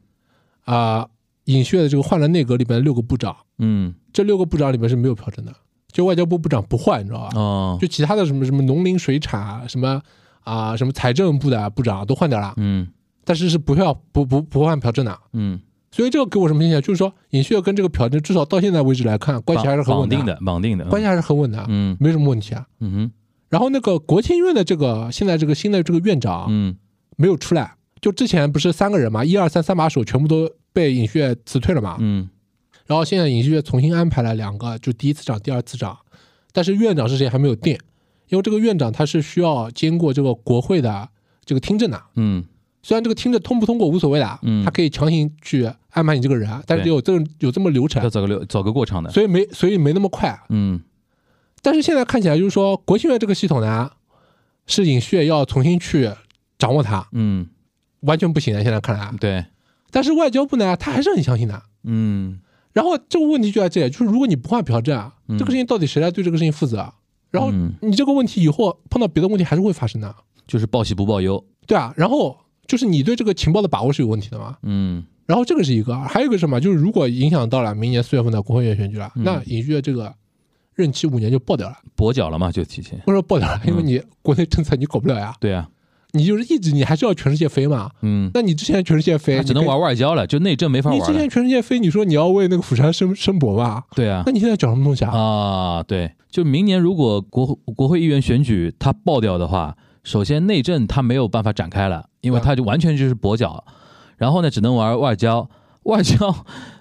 [0.64, 1.08] 啊、
[1.44, 5.54] 尹雪的这个换了内阁里边的六个部长，嗯这六个部长里面是没有朴正的，
[5.92, 7.30] 就外交部部长不换，你知道吧？
[7.36, 10.02] 哦，就其他的什么什么农林水产啊什么
[10.44, 12.88] 啊、什么财政部的部长都换掉了，嗯
[13.26, 15.20] 但是是不要不不不换朴正的。
[15.34, 15.60] 嗯，
[15.91, 16.82] 所以这个给我什么印象？
[16.82, 21.95] 就是说尹薛跟这个朴正至少到现在为止来看，关系还是很稳定的，绑定的，关系还是很稳的，嗯。
[22.00, 22.65] 没什么问题啊。
[22.80, 23.12] 嗯哼。
[23.50, 26.76] 然后那个国庆院的这个现在这个新的这个院长嗯。
[27.15, 32.30] 没有出来，就之前不是三个人嘛，一二三三把手全部都被尹薛辞退了嘛，嗯。
[32.86, 35.97] 然后现在尹旭月重新安排了两个，就第一次长、第二次长，
[36.52, 37.76] 但是院长是谁还没有定，
[38.30, 41.10] 因为这个院长他是需要经过这个国会的
[41.43, 42.00] 这个听证的。
[42.15, 42.45] 嗯
[42.88, 44.63] 虽然这个听着通不通过无所谓的，嗯。
[44.63, 48.02] 他可以强行去安排你这个人，但是得有这个有这么流程。
[48.02, 50.39] 要，走个流走个过场的，所以没所以没那么快。
[50.47, 50.80] 嗯。
[51.62, 53.91] 但是现在看起来就是说，国庆院这个系统呢，
[54.67, 56.10] 是尹旭要重新去
[56.58, 57.50] 掌握它，嗯，
[58.00, 58.63] 完全不行的。
[58.63, 59.43] 现在看来，对，
[59.91, 61.62] 但是外交部呢，他还是很相信的。
[61.84, 62.39] 嗯。
[62.71, 65.38] 然后这个问题就在这里，就是如果你不换朴正，啊嗯。
[65.38, 66.93] 这个事情到底谁来对这个事情负责？
[67.32, 67.73] 然后嗯。
[67.82, 70.15] 你这个问题以后碰到别的问题还是会发生的，
[70.47, 71.93] 就是报喜不报忧，对啊。
[71.97, 72.38] 然后
[72.68, 74.58] 就是你对这个情报的把握是有问题的嘛。
[74.64, 76.58] 嗯然后这个是一个，还有一个什么？
[76.62, 79.24] 就是如果影响到了明年四月份的国会议员选举了，嗯。
[79.26, 80.14] 那尹锡悦这个
[80.74, 85.68] 任期五年就爆掉了，跛脚了嘛，就提前，不是说爆掉了，因为嗯你国内政策你搞不了呀，对啊，
[86.14, 87.92] 你就是一直你还是要全世界飞嘛。
[88.04, 93.84] 嗯，那你之前全世界飞，只能玩外交了，就内政没法玩你之前，全世界飞，你说你要为那个釜山申申博吧？
[93.96, 94.24] 对啊。
[94.26, 95.12] 那，你现在讲什么东西啊？
[95.12, 99.76] 啊，对，就明年如果国国会议员选举它爆掉的话，
[100.08, 103.62] 首先内政它没有办法展开了，因为它就完全就是跛脚，
[104.15, 105.50] 然后呢，只能玩外交，
[105.84, 106.34] 外交。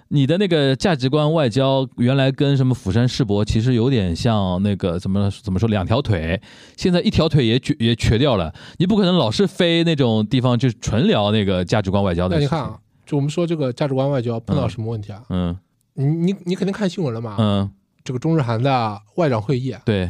[0.07, 6.41] 你的那个价值观外交原来跟什么釜山世博其实有点像那个怎么怎么说两条腿，
[6.77, 8.55] 现在一条腿也瘸也瘸掉了。
[8.77, 12.49] 你不可能老是飞那种地方就是纯聊那个价值观外交的事情。
[12.49, 15.21] 那你看啊，就我们说这个价值观外交碰到什么问题啊？
[15.29, 15.57] 嗯
[15.95, 17.35] 你你你肯定看新闻了嘛？
[17.37, 17.69] 嗯，
[18.05, 20.09] 这个中日韩的外长会议，啊对，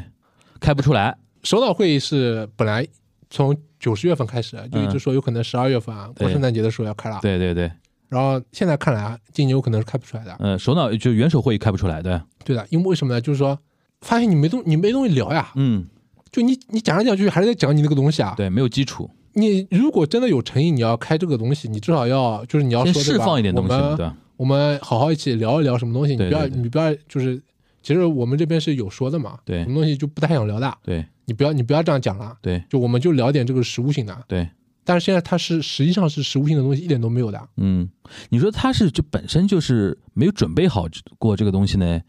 [0.60, 1.17] 开不出来。
[1.41, 2.86] 首脑会议是本来
[3.30, 7.72] 从九十月份开始就一直说有可能十二月份啊过圣诞节的时候要开了，对对对，
[8.10, 10.36] 然后现在看来啊，今年有可能是开不出来的。
[10.40, 13.22] 嗯，首脑就元首会议开不出来，对，对的，因为为什么呢？
[13.22, 13.58] 就是说
[14.02, 15.88] 发现你没东你没东西聊呀，嗯，
[16.32, 18.34] 就你你讲来讲去还是在讲你那个东西啊。
[18.38, 23.26] 对，没有基础，你如果真的有诚意，你要开这个东西，你至少要就是你要说对吧？
[23.26, 24.13] 放一点东西，我们？
[24.38, 27.42] 我们好好一起聊一聊什么东西，你不要你不要就是，
[27.82, 29.63] 其实我们这边是有说的嘛，对。
[29.63, 32.63] 什么东西就不太想聊的，对你不要你不要这样讲了，对。
[32.69, 34.50] 就我们就聊点这个实物性的，对，
[34.84, 37.90] 但是现在它是实际上是实物性的东西一点都没有的，嗯，
[38.30, 40.88] 你说它是就本身就是没有准备好
[41.19, 42.02] 过这个东西呢？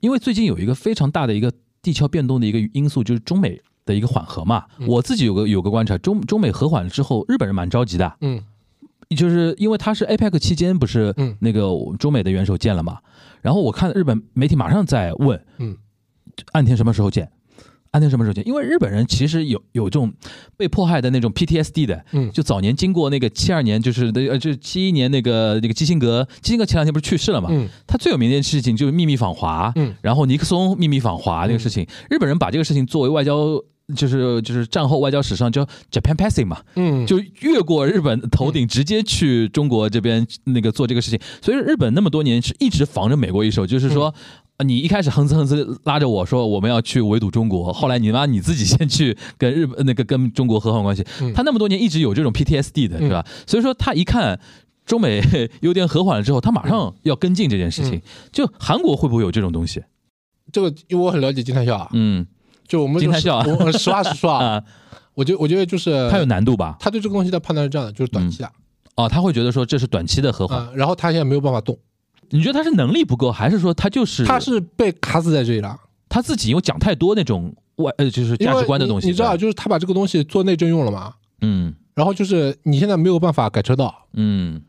[0.00, 4.64] 因为最近有一个非常大的一个地壳变动的一个因素，就是中美的一个缓和嘛。
[4.78, 4.88] 嗯。
[4.88, 8.42] 我自己有个有个观察，中中美和缓了之后，日本人蛮着急的，嗯。
[9.14, 11.36] 就是因为他是 APEC 期间不是嗯。
[11.40, 12.98] 那个中美的元首见了嘛，
[13.42, 15.76] 然后我看日本媒体马上在问，嗯，
[16.52, 17.30] 岸田什么时候见？
[17.94, 18.42] 安田什么事情？
[18.44, 20.12] 因为日本人其实有有这种
[20.56, 27.48] 被迫害的那种 PTSD 的，嗯就早年经过那个七二年，就是那呃，就是七一年那个那个基辛格，基辛格前两天不是去世了嘛？
[27.52, 33.62] 嗯他最有名的一件事情就是秘密访华，嗯然后尼克松秘密访华那个事情，日本人把这个事情作为外交。
[33.94, 41.20] 就是就是战后外交史上叫 Japan Passing 嘛，嗯，就越过日本头顶，直接去中国这边那个做这个事情。
[41.42, 44.14] 所以日本那么多年是一直防着美国一手，就是说。
[44.56, 53.26] 啊你一开始哼哧哼哧拉着我说我们要去围堵中国，后来你妈你自己 先去跟日本那个跟中国和好关系，嗯他那么多年一直有这种 PTSD 的是吧？
[53.46, 54.38] 所以说他一看
[54.86, 55.20] 中美
[55.60, 58.00] 有点和缓了之后，他马上要跟进这件事情。
[58.30, 59.82] 就韩国会不会有这种东西？
[60.52, 62.24] 这个因为我很了解金泰孝啊，嗯
[62.68, 64.62] 就我们金泰孝啊我我实话实说啊， 啊，
[65.14, 66.76] 我觉我觉得就是他有难度吧？
[66.78, 68.52] 他对这个东西的判断是这样的，就是短期的
[68.94, 70.58] 哦，他会觉得说这是短期的和缓。
[70.60, 71.76] 啊，然后他现在没有办法动，
[72.34, 75.78] 你觉得他是能力不够，还是说他就是他是被卡死在这里了。
[76.08, 81.72] 他自己因为讲太多那种外呃就是价值观的东西，你，你知道，就是他把这个东西做内政用了嘛，嗯。
[81.94, 84.60] 然后就是你现在没有办法改车道，嗯，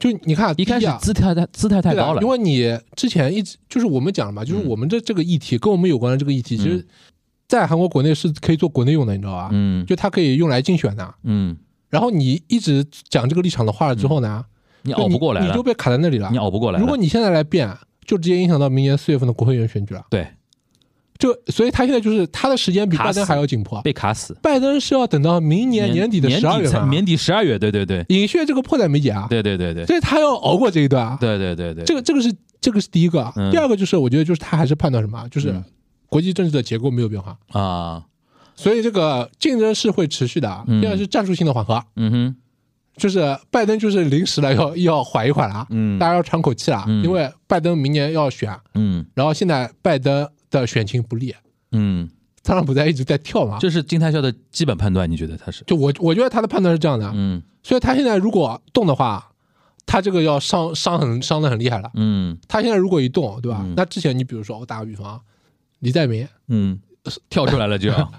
[0.00, 4.68] 就你看一开始姿态太姿态太高了，因为你之前一直就是我们讲了嘛，就是嗯。
[4.68, 6.86] 我们这这个议题跟我们有关的这个议题，其实，
[7.46, 9.50] 在韩国国内是可以做国内用的，你知道吧？
[9.52, 9.84] 嗯。
[9.84, 11.14] 就它可以用来竞选的。
[11.24, 11.54] 嗯，
[11.90, 14.42] 然后你一直讲这个立场的话了之后呢，
[14.84, 16.38] 你熬不过来了你就，被卡在那里了你。
[16.38, 16.80] 熬不过来了。
[16.80, 17.68] 如果你现在来变，
[18.06, 20.04] 就直接影响到明年四月份的国会议员选举了。
[20.10, 20.26] 对
[21.16, 23.80] 就所以他现在就是他的时间比拜登还要紧迫。
[23.82, 31.16] 被卡死，拜登是要等到明年年底的十二月份年底十二月，对对对尹血这个迫在眉睫啊，对对对对所以他要熬过这一段啊。
[31.20, 35.64] 对对对对，这个这个是这个是第一个啊嗯，第二个就是我觉得就是他还是判断什么啊，就是嗯
[36.08, 38.02] 国际政治的结构没有变化，啊，
[38.56, 40.64] 所以这个竞争是会持续的啊。
[40.80, 42.36] 第二是战术性的缓和，嗯哼，
[42.96, 51.34] 就是拜登就是临时的要要缓一缓了啊，嗯大家要喘口气了，嗯因为拜登明年要选，嗯然后现在拜登的选情不利，
[51.72, 52.08] 嗯，
[52.42, 53.58] 特朗普在一直在跳嘛。
[53.60, 55.64] 这是金泰孝的基本判断，你觉得他是？
[55.66, 59.30] 就我我觉得他的判断是这样的，嗯所以他现在如果动的话，
[59.86, 61.90] 他这个要伤伤很伤的很厉害了。
[61.94, 63.60] 嗯他现在如果一动，对吧？
[63.64, 65.20] 嗯那之前你比如说我打个比方啊，
[65.80, 66.78] 李在明，嗯，
[67.28, 68.12] 跳出来了就要，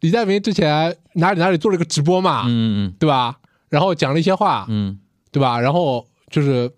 [0.00, 3.36] 李在明之前哪里哪里做了个直播嘛，嗯嗯对吧？
[3.68, 4.98] 然后讲了一些话，嗯
[5.32, 5.60] 对吧？
[5.60, 6.70] 然后就是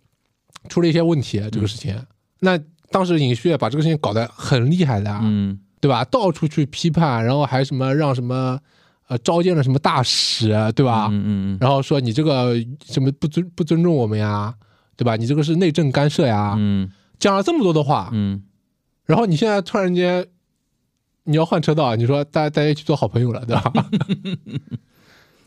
[0.68, 1.96] 出了一些问题，这个事情，
[2.40, 2.58] 那
[2.90, 6.04] 当时尹旭把这个事情搞得很厉害的啊，嗯对吧？
[6.06, 8.58] 到处去批判，然后还什么让什么
[9.06, 11.08] 呃召见了什么大使，对吧？
[11.10, 14.54] 嗯嗯嗯然后说你这个什么不尊不尊重我们呀，
[14.96, 15.14] 对吧？
[15.16, 18.42] 你这个是内政干涉呀，嗯讲了这么多的话，嗯
[19.04, 20.26] 然后你现在突然间
[21.24, 23.72] 你要换车道，你说大家大家一起做好朋友了，对吧？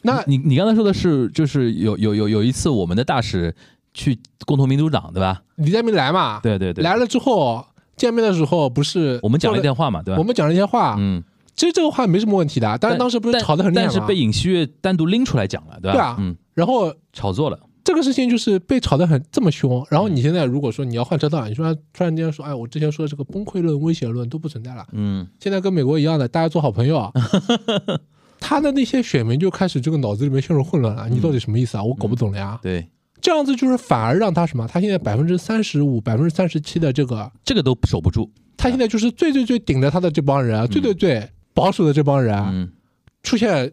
[0.04, 3.54] 那你你刚才说的是，就是有有有有一次我们的大使
[3.94, 5.42] 去共同民主党，对吧？
[5.56, 10.20] 李在明来嘛，对对对，来了之后见面的时候不是我们讲了一说电话嘛，对吧？
[10.20, 11.24] 我们讲了一些话，嗯，
[11.56, 13.92] 其实这个话没什么问题的，但是当时不是吵得很厉害吗？
[13.94, 15.94] 但是被尹锡悦单独拎出来讲了，对吧？
[15.94, 27.12] 对啊嗯，然后炒作了，这个事情就是被炒得很这么凶，然后嗯你现在如果说你要换车道，你说突然间说，哎，我之前说的这个崩溃论、威胁论都不存在了，嗯现在跟美国一样的，大家做好朋友啊。
[28.42, 31.84] 他的那些选民就开始这个脑子里面陷入混乱了，你到底什么意思啊？
[31.84, 32.60] 我搞不懂了呀。
[32.62, 32.90] 对，
[33.22, 34.68] 这样子就是反而让他什么？
[34.68, 42.70] 他现在百分之三十五、百分之三十七的这个，这个都守不住，他现在就是最最最顶着他的这帮人啊，最最最保守的这帮人
[43.24, 43.72] 出现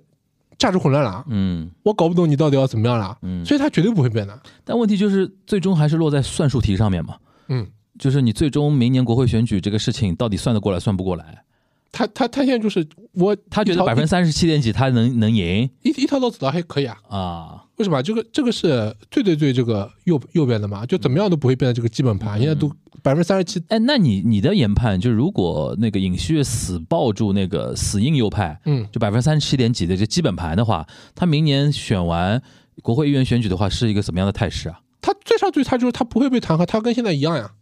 [0.58, 1.24] 价值混乱了。
[1.28, 4.38] 嗯我搞不懂你到底要怎么样了，嗯，所以他绝对不会变的。
[4.64, 7.16] 但问题就是最终还是落在算术题上面嘛，
[7.48, 7.66] 嗯，
[7.98, 11.42] 就是你最终明年国会选举这个事情到底算得过来算不过来？
[11.90, 16.96] 他他他现在就是我他觉得百分之三十七点几他能能赢一一条道走到还可以啊。
[17.08, 17.64] 啊？
[17.76, 18.02] 为什么？
[18.02, 22.68] 这个这个是最最最这个右右边的嘛，就怎么样都不会变成这个基本盘，现在都
[23.02, 23.62] 百分之三十七。
[23.68, 30.84] 哎，那你你的研判，就如果那个尹锡悦死抱住那个死硬右派，嗯，就百分之三十七点几的这基本盘的话，
[31.14, 32.42] 他明年选完
[32.82, 34.80] 国会议员选举的话，是一个什么样的态势啊？
[35.00, 37.52] 他最差最差就是他不会被弹劾，他跟现在一样呀。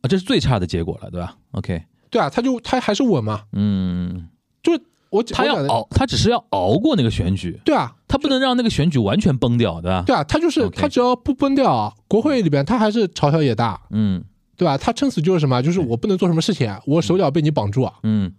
[0.00, 1.82] 啊，这是最差的结果了，对吧？OK，
[2.12, 4.28] 对啊，他就他还是稳嘛，嗯，
[4.62, 4.80] 就我
[5.18, 10.04] 我他要熬，他只是要熬过那个选举，对啊，他不能让那个选举完全崩掉，对吧？
[10.06, 14.22] 对啊，他就是他只要不崩掉，国会里边他还是朝小野大，嗯
[14.56, 14.76] 对吧？
[14.78, 18.32] 他撑死就是什么，就是我不能做什么事情，啊我手脚被你绑住啊，嗯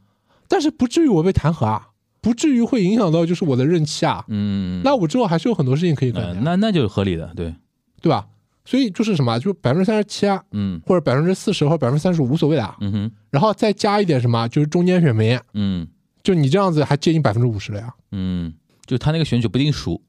[0.48, 1.88] 但是不至于我被弹劾啊，
[2.22, 4.24] 不至于会影响到就是我的任期啊。
[4.28, 7.54] 嗯，那我之后还是有很多事情可以干的呃，那那就是合理的，对，
[8.02, 8.28] 对吧？
[8.66, 10.82] 所以就是什么，就百分之三十七啊，嗯。
[10.86, 13.12] 或者百分之四十或者百分之三十五无所谓的啊，嗯哼。
[13.30, 15.88] 然后再加一点什么，就是中间选民，嗯。
[16.24, 18.54] 就你这样子还接近百分之五十了呀，嗯，
[18.86, 20.02] 就他那个选举不一定输，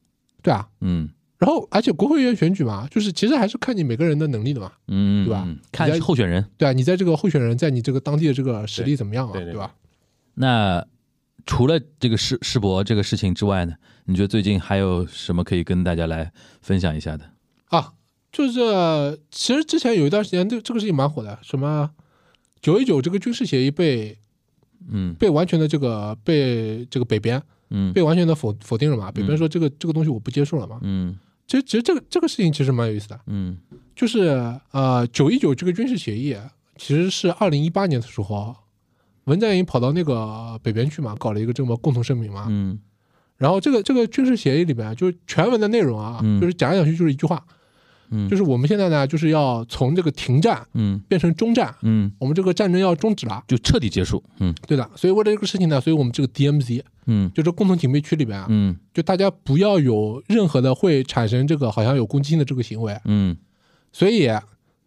[0.43, 0.69] 对啊。
[0.81, 1.09] 嗯。
[1.37, 5.43] 然后而且国会议员选举嘛，就是其实还是看你每个人的能力的嘛，嗯，对吧？
[5.45, 6.49] 嗯看候选人。
[6.57, 9.75] 对啊，你在这个候选人在你这个当地的这个实力怎么样啊，对对对对吧？
[10.35, 10.87] 那
[11.45, 13.75] 除了这个世世博这个事情之外呢，
[14.05, 16.33] 你觉得最近还有什么可以跟大家来
[16.63, 17.29] 分享一下的？
[17.67, 17.93] 啊，
[18.35, 21.89] 就是其实之前有一段时间，这这个事情蛮火的，什么
[22.61, 24.19] 九一九这个军事协议被
[24.91, 29.13] 嗯被完全的这个被这个北边嗯被完全的否否定了嘛？
[29.13, 30.81] 北边说这个这个东西我不接受了嘛？
[30.83, 31.17] 嗯
[31.47, 33.57] 其实其实这个这个事情其实蛮有意思的，嗯
[33.95, 34.29] 就是
[34.73, 36.37] 呃九一九这个军事协议
[36.77, 38.57] 其实是二零一八年的时候，
[39.25, 42.47] 文在寅跑到那个北边去嘛，搞了一个这么共同声明嘛。
[42.49, 42.81] 嗯
[43.37, 47.45] 然后这个这个军事协议里面就是全文的内容啊，嗯就是讲来讲去就是一句话，
[48.15, 51.01] 嗯，就是我们现在呢就是要从这个停战嗯。
[51.09, 54.23] 变成中战，嗯，我们这个战争要终止了，就彻底结束。
[54.39, 54.55] 嗯。
[54.67, 54.89] 对的。
[54.95, 57.31] 所以为了这个事情呢，所以我们这个 DMZ 嗯。
[57.35, 58.77] 就是共同警备区里边啊，嗯。
[58.95, 63.37] 就大家不要有任何的会产生这个好像有攻击性的这个行为，嗯。
[63.93, 64.31] 所以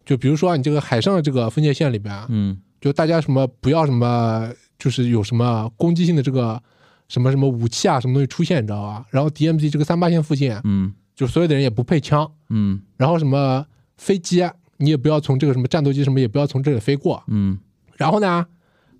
[0.06, 2.58] 就比如说你这个海上的这个分界线里边啊，嗯。
[2.80, 6.62] 就大家什么不要什么，就是有什么攻击性的这个
[7.08, 9.04] 什么什么武器啊，什么东西出现，你知道吧？
[9.10, 13.66] 然后 DMZ 这个三八线附近，嗯就所有的人也不配枪，嗯然后什么
[13.96, 17.20] 飞机啊你也不要从这个什么战斗机什么也不要从这里飞过。
[17.26, 17.58] 嗯
[17.96, 18.46] 然后呢，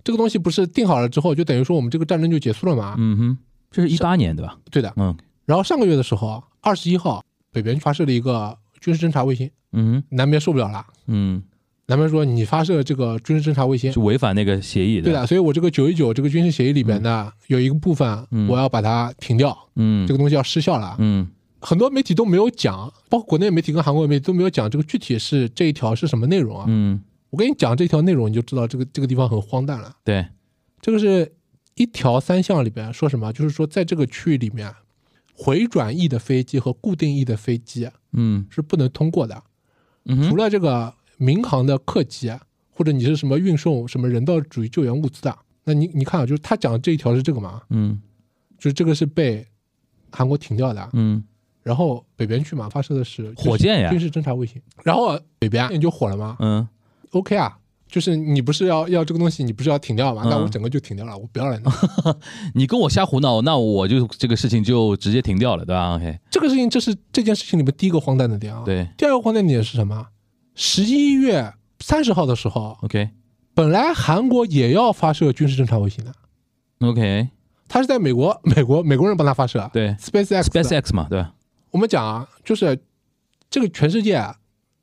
[0.03, 2.95] 这个东西不是定好了之后，就等于说我们这个战争就结束了嘛？
[2.97, 3.37] 嗯哼，
[3.71, 4.57] 这是一八年对吧？
[4.69, 4.91] 对的。
[4.97, 5.15] 嗯
[5.45, 11.41] 然后上个月的时候，二十一号，北边发射了一个军事侦察卫星，嗯南边受不了了，嗯，
[11.87, 15.03] 南边说你发射这个军事侦察卫星是，违反那个协议的。
[15.05, 20.95] 对的，所以我这个九一九这个军事协议里边呢，有一个部分嗯我要把它停掉，嗯这个东西要失效了。
[20.99, 21.25] 嗯
[21.61, 26.65] 很多媒体都没有讲，包括国内媒体跟韩国媒体都没有讲这个具体是这一条是什么内容啊。
[26.67, 29.95] 嗯，我跟你讲这条内容，你就知道这个这个地方很荒诞了。
[30.03, 30.25] 对，
[30.81, 31.33] 这个是
[31.75, 33.31] 一条三项里边说什么？
[33.33, 34.73] 就是说在这个区域里面，
[35.33, 39.43] 回转翼的飞机和固定翼的飞机嗯是不能通过的，
[40.05, 42.31] 嗯除了这个民航的客机
[42.71, 47.61] 或者你是什么运送什么人道主义救援物资的，那你你看啊，就是他讲的这一条是这个嘛？
[47.69, 48.01] 嗯
[48.57, 49.45] 就是这个是被
[50.11, 51.23] 韩国停掉的，嗯
[51.63, 56.67] 然后北边去嘛发射的是火箭呀军事侦察卫星，然后北边你就火了吗嗯
[57.11, 57.57] ？OK 啊，
[57.87, 60.21] 就是你不是要要这个东西，你不是要停掉吗？
[60.25, 61.59] 嗯那我整个就停掉了，我不要了。
[61.63, 61.71] 那
[62.55, 70.07] 你跟我瞎胡闹，那我就这个事情就直接停掉了，对吧？OK，这个事情，这是这件事情里面第一个荒诞的点啊。，对第二个荒诞点是什么？
[70.55, 73.09] 十一月三十号的时候，，OK
[73.53, 76.13] 本来韩国也要发射军事侦察卫星的
[76.79, 77.27] ，OK，
[77.67, 79.69] 他是在美国，美国美国人帮他发射。
[79.73, 81.33] 对，SpaceX，SpaceX 嘛，对吧？
[81.71, 82.79] 我们讲啊，就是
[83.49, 84.35] 这个全世界啊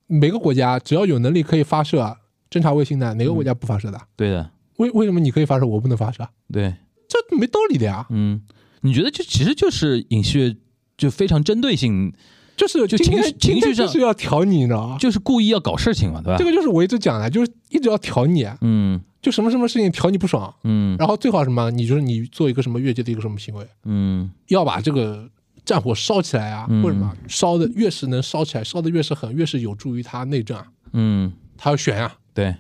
[0.07, 2.17] 每个国家只要有能力可以发射
[2.51, 4.01] 侦察卫星的，哪个国家不发射的？
[4.17, 6.29] 对的，为为什么你可以发射，我不能发射？
[6.53, 6.75] 对，
[7.09, 8.07] 这没道理的呀！
[8.11, 8.43] 嗯，
[8.83, 10.57] 你觉得这其实就是尹旭
[10.97, 12.13] 就非常针对性，
[12.57, 14.97] 就是就情绪情绪上就是要调你，你知道吗？
[14.99, 16.37] 就是故意要搞事情嘛，对吧？
[16.39, 25.29] 这个就是我一直讲的，就是一直要调你，嗯就什么什么事情调你不爽，嗯然后最好什么，你就是你做一个什么越界的一个什么行为，嗯要把这个
[25.67, 26.83] 战火烧起来啊，嗯。
[26.83, 32.55] 为什么烧的越是能烧起来，烧的越是狠，越是有助于他内政啊，嗯，他要选啊，对，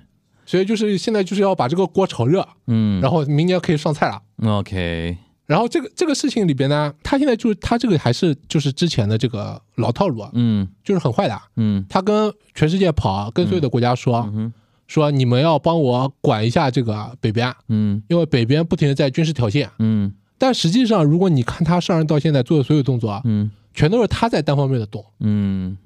[0.44, 4.20] 所以就是现在就是要把这个锅炒热，嗯，然后明年可以上菜了。
[4.44, 10.66] OK，然后这个这个事情里边呢，他现在就是他这个还是就是之前的这个老套路啊，嗯。
[10.82, 11.40] 就是很坏的。
[11.54, 11.84] 嗯。
[11.88, 14.52] 他跟全世界跑，跟所有的国家说、嗯。
[14.88, 18.02] 说你们要帮我管一下这个北边，嗯。
[18.08, 19.68] 因为北边不停的在军事挑衅。
[19.78, 25.04] 嗯但实际上，如果你看他上任到现在做的所有动作啊，嗯全都是他在单方面的动。
[25.20, 25.76] 嗯，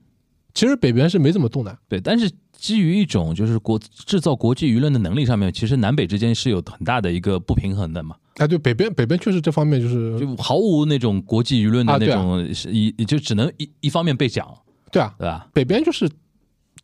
[0.55, 1.76] 其实北边是没怎么动的。
[1.88, 14.46] 对，但是基于一种就是国制造国际舆论的能力上面，其实南北之间是有很大的一个不平衡的嘛，哎，对，北边北边确实这方面就是就毫无那种国际舆论的那种是一、就只能一一方面被讲，
[14.92, 15.48] 对啊，对吧？
[15.53, 16.09] 北边就是，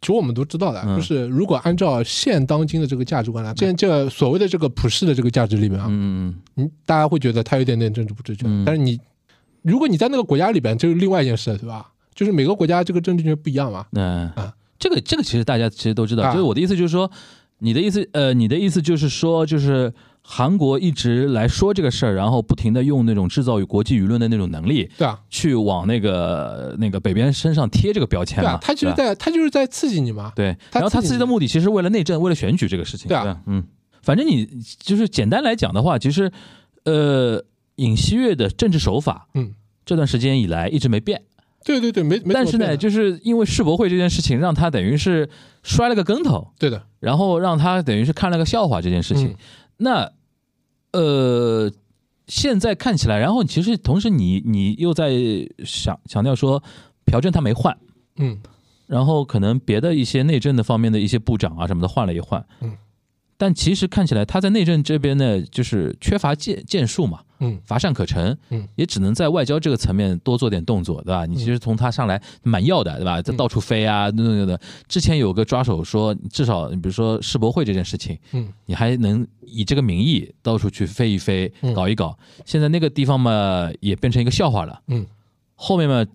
[0.01, 0.97] 其实我们都知道的，嗯。
[0.97, 8.64] 就是如果按照现当今的这个价值观来看，现这所谓的这个普世的这个价值里面啊，嗯嗯，大家会觉得它有点点政治不正确，嗯。
[8.64, 8.99] 但是你
[9.62, 11.90] 如果你在那个国家里边，这是另外一件事，对吧？
[12.14, 13.86] 就是每个国家这个政治正确不一样嘛。
[13.92, 14.55] 嗯、啊。
[14.78, 16.30] 这个这个其实大家其实都知道，啊。
[16.30, 17.11] 就是我的意思就是说，
[17.59, 19.92] 你的意思呃，你的意思就是说，就是
[20.28, 30.32] 韩国一直来说这个事儿，然后不停的用那种制造与国际舆论的那种能力，对啊，去往那个那个北边身上贴这个标签嘛，对啊，他就是在他就是在刺激你嘛。
[30.34, 33.06] 对，他然后他刺激自己的目的其实为了内政，为了选举这个事情。
[33.06, 33.22] 对啊。
[33.24, 33.40] 吧？
[33.46, 33.62] 嗯，
[34.02, 34.44] 反正你
[34.80, 36.32] 就是简单来讲的话，其实
[36.84, 37.44] 呃，
[37.76, 39.54] 尹锡悦的政治手法嗯，
[39.84, 41.22] 这段时间以来一直没变，
[41.64, 42.76] 对对对，没没怎么但是呢，的。
[42.76, 45.28] 就是因为世博会这件事情，让他等于是
[45.62, 49.28] 摔了个跟头，对的，然后让他等于是看了个笑话这件事情。
[49.28, 49.36] 嗯
[49.78, 50.12] 那
[50.92, 51.70] 呃，
[52.26, 55.12] 现在看起来，然后其实同时你你又在
[55.64, 56.62] 想强调说，
[57.04, 57.76] 朴正他没换。
[58.16, 58.38] 嗯，
[58.86, 62.76] 然后可能别的一些内政的方面的一些部长啊什么的换了一换，嗯，
[63.39, 71.26] 但其实看起来他在内政这边呢，就是缺乏建建树嘛，嗯乏善可陈，嗯，也只能在外交这个层面多做点动作，对吧？
[71.26, 73.20] 你其实从他上来蛮要的，对吧？
[73.20, 74.59] 在到处飞啊，那那的。
[74.89, 82.18] 之前有个抓手说，至少你比如说世博会这件事情，嗯，你还能以这个名义到处去飞一飞嗯，搞一搞。
[82.45, 84.80] 现在那个地方嘛，也变成一个笑话了。
[84.87, 85.07] 嗯，
[85.55, 86.07] 后面嘛，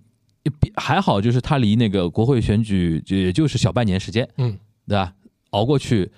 [0.76, 4.58] 还好，就是他离那个国会选举就也就是小半年时间，嗯
[4.88, 5.14] 对吧？
[5.52, 6.10] 熬过去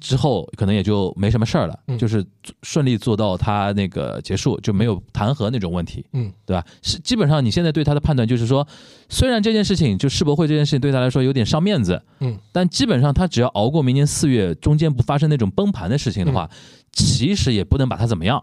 [0.00, 2.24] 之后，可能也就没什么事儿了，嗯就是
[2.62, 6.64] 顺利做到他那个结束，就没有弹劾那种问题，嗯对吧？
[6.82, 8.66] 是基本上你现在对他的判断就是说，
[9.08, 16.50] 虽然这件事情就世博会这件事情对他来说有点伤面子，嗯，但基本上他只要熬过明年四月，中间不发生那种崩盘的事情的话，
[16.92, 18.42] 其实也不能把他怎么样，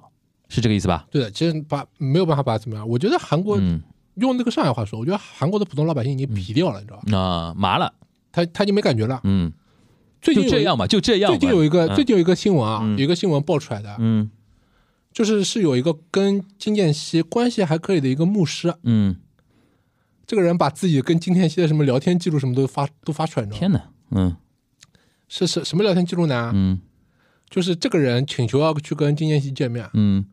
[0.49, 1.08] 是这个意思吧？
[1.12, 2.88] 对的，其实把没有办法把他怎么样。
[2.88, 3.82] 我觉得韩国嗯，
[4.16, 7.03] 用那个上海话说，我觉得韩国的普通老百姓已经皮掉了，你知道吧？
[7.08, 7.91] 那、麻了，
[8.32, 9.20] 他他已经没感觉了。
[9.24, 9.51] 嗯，
[10.22, 11.32] 最近这样吧，就这样。
[11.32, 11.95] 最近有一个嗯。
[11.95, 12.97] 最近有一个新闻啊，嗯。
[12.97, 14.30] 有一个新闻爆出来的，嗯。
[15.13, 19.15] 就是是有一个跟金建熙关系还可以的一个牧师，嗯，
[20.28, 23.70] 这个人把自己跟金建熙的什么聊天记录什么都发都发出来，你知道吗？
[23.70, 24.38] 天哪，嗯。
[25.28, 26.51] 是是什么聊天记录呢？
[26.53, 26.80] 嗯。
[27.49, 30.24] 就是这个人请求要去跟金建熙见面，嗯。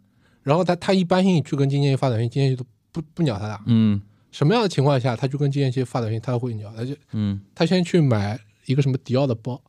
[0.42, 3.60] 然后他他一般性去跟金建熙发短信，金建熙都不不鸟他的。
[3.66, 4.02] 嗯。
[4.32, 6.70] 什么样的情况下，他就跟金建熙发短信，他会鸟？
[6.76, 6.84] 他？
[6.84, 7.40] 就嗯。
[7.54, 9.62] 他先去买一个什么迪奥的包，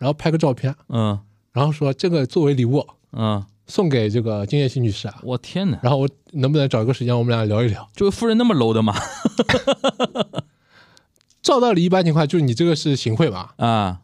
[0.00, 1.18] 然后拍个照片，嗯
[1.52, 5.14] 然后说这个作为礼物嗯，送给这个金叶新女士啊。
[5.22, 7.86] 我天哪，然后我能不能找一个时间我们俩聊一聊？
[7.94, 8.94] 这位夫人那么 low 的吗？
[11.42, 14.00] 照道理，一般情况就是你这个是行贿吧，啊，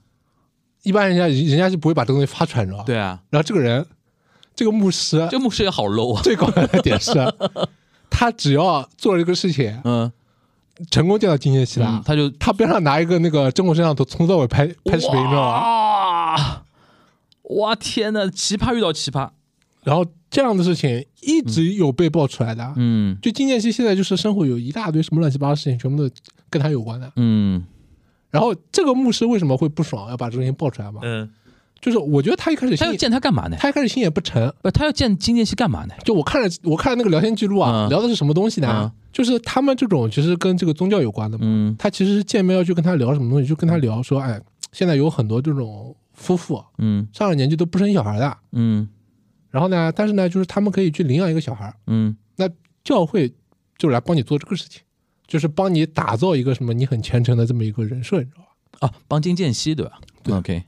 [0.82, 2.84] 一般人家人家是不会把这个东西发出来，你知道吧？。
[2.84, 3.86] 对啊，然后这个人，
[4.55, 6.22] 这个牧师这牧师也好 low 啊。
[6.22, 7.12] 最搞笑的点是，
[8.11, 10.11] 他只要做了这个事情，嗯，
[10.90, 15.52] 成功见到金建希了嗯，他就他边上拿一个那个中国摄像头，从头到尾拍拍视频，你知道吗？
[15.60, 16.62] 哇，
[17.56, 19.30] 哇天呐，奇葩遇到奇葩。
[19.84, 22.72] 然后这样的事情一直有被爆出来的。
[22.76, 26.14] 嗯就金建熙现在就是生活有一大堆什么乱七八糟事情，全部都
[26.50, 27.12] 跟他有关的。
[27.16, 27.64] 嗯
[28.30, 31.00] 然后这个牧师为什么会不爽，要把这个事情爆出来吗？
[31.04, 31.30] 嗯，
[31.87, 33.57] 就是我觉得他一开始他要见他干嘛呢？
[33.61, 35.95] 他一开始心也不诚，不，他要见金建熙干嘛呢？
[36.05, 38.93] 就我看了我看了那个聊天记录啊，嗯聊的是什么东西呢？
[39.12, 41.45] 就是他们这种其实跟这个宗教有关的嘛。
[41.47, 44.41] 嗯他其实是见面要去跟他聊什么东西，就跟他聊说，哎，
[44.72, 48.89] 现在有很多这种夫妇嗯上了年纪都不生小孩的，嗯
[49.53, 52.49] 然后呢，但是呢，就是他们可以去领养一个小孩，嗯那
[52.82, 53.32] 教会
[53.78, 54.82] 就来帮你做这个事情，
[55.28, 58.89] 就是帮你打造一个什么你很虔诚的这么一个人设，你知道吧？
[58.89, 60.01] 啊，帮金建熙对吧？
[60.22, 60.62] 对，OK，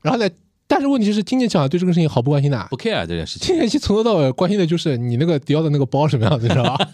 [0.00, 0.30] 然后呢，
[0.74, 2.66] 但是问题是，金建强对这个事情毫不关心的。
[2.70, 3.46] 不 care 这件事情。
[3.46, 6.88] 金建熙从头到尾关心的就是你那个迪奥的那个包什么样子，你知道吧？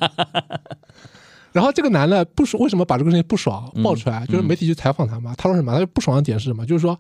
[1.53, 4.27] 然后这个男的不爽，为什么把这个事情不爽爆出来？
[4.27, 5.73] 就是媒体去采访他嘛，他说什么？
[5.73, 6.67] 他就不爽的点是什么？
[6.67, 6.99] 就是说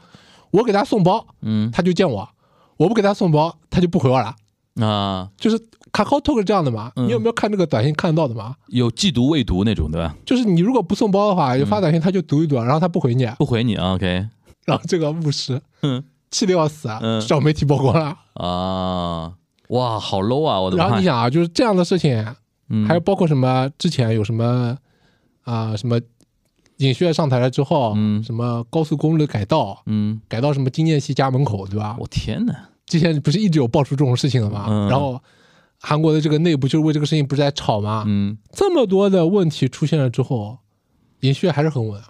[0.53, 2.24] 我给他送包，嗯他就见我；
[2.76, 4.37] 我不给他送包，他就不回我了。
[4.81, 5.59] 啊，就是
[5.91, 6.93] 卡卡 talk 是这样的嘛？
[6.95, 8.55] 嗯你有没有看这个短信看得到的嘛？
[8.68, 10.14] 有既读未读那种对吧？
[10.24, 14.29] 就是你如果不送包的话，发短信他就读一读，然后他不回你，不回你啊，OK，
[14.66, 18.16] 然后这个牧师嗯气得要死啊嗯，找媒体曝光了。
[18.35, 19.35] 啊，
[19.68, 20.61] 哇，好 low 啊！
[20.61, 22.24] 我的妈然后你，想啊，就是这样的事情，
[22.68, 24.76] 嗯还有包括什么之前有什么
[25.45, 26.01] 啊、什么
[26.76, 31.97] 尹薛上台了之后，嗯什么高速公路改道，嗯，改到什么金建熙家门口，对吧？
[31.99, 32.55] 我天哪，
[32.87, 34.66] 之前不是一直有爆出这种事情的吗？
[34.68, 35.20] 嗯然后
[35.81, 38.05] 韩国的这个内部就是为这个事情不是在吵吗？
[38.07, 40.59] 嗯这么多的问题出现了之后，
[41.20, 42.09] 尹薛还是很稳啊，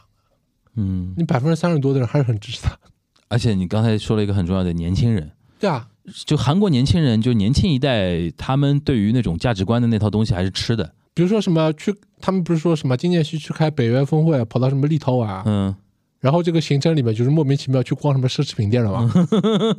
[0.77, 2.77] 嗯，你百分之三十多的人还是很支持他。
[3.29, 5.89] 而且你刚才说了一个很重要的年轻人，对啊，
[6.26, 15.74] 就韩国年轻人，就年轻一代，他们对于那种价值观的那套东西还是吃的，比如说什么去，他们不是说什么金建熙去开北约峰会，跑到什么立陶宛啊，嗯，
[16.20, 19.12] 然后这个行程里面就是莫名其妙去逛什么奢侈品店了嘛？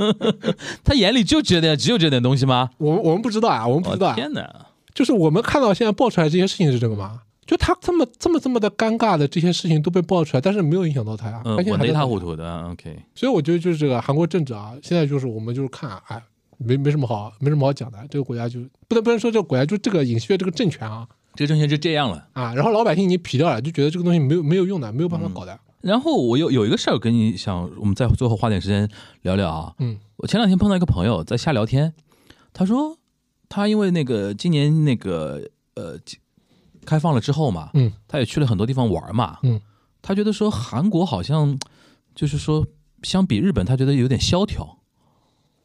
[0.86, 2.70] 他眼里就这点，只有这点东西吗？
[2.78, 7.22] 我们我们不知道啊，我们不知道、啊，天哪，就是我们看到现在爆出来这些事情是这个吗？
[7.50, 12.20] 就他这么这么这么的尴尬的这些事情都被爆出来，但是没有影响到他呀，嗯他，现在还在那稳得一塌糊。
[12.20, 16.22] 涂的，OK，所以我觉得就是这个韩国政治啊，现在就是我们就是看，哎，
[16.60, 22.28] 没没什么好没什么好讲的，这个国家就不能不能说这个国家就这个尹锡悦这个政权啊这个政权就这样了。
[22.34, 25.60] 啊，然后老百姓已经疲掉了，就觉得这个东西没有没有用的，没有办法搞的。
[25.82, 28.88] 然后我有有一个事儿跟你想，我们在最后花点时间
[29.24, 29.74] 聊聊啊。
[29.80, 31.94] 嗯我前两天碰到一个朋友在瞎聊天，
[32.54, 32.96] 他说
[33.48, 35.42] 他因为那个今年那个
[35.74, 35.98] 呃
[36.90, 39.62] 开放了之后嘛，嗯他也去了很多地方玩嘛，嗯，
[40.02, 41.58] 他觉得说韩国好像
[42.16, 42.66] 就是说
[43.04, 44.79] 相比日本，他觉得有点萧条。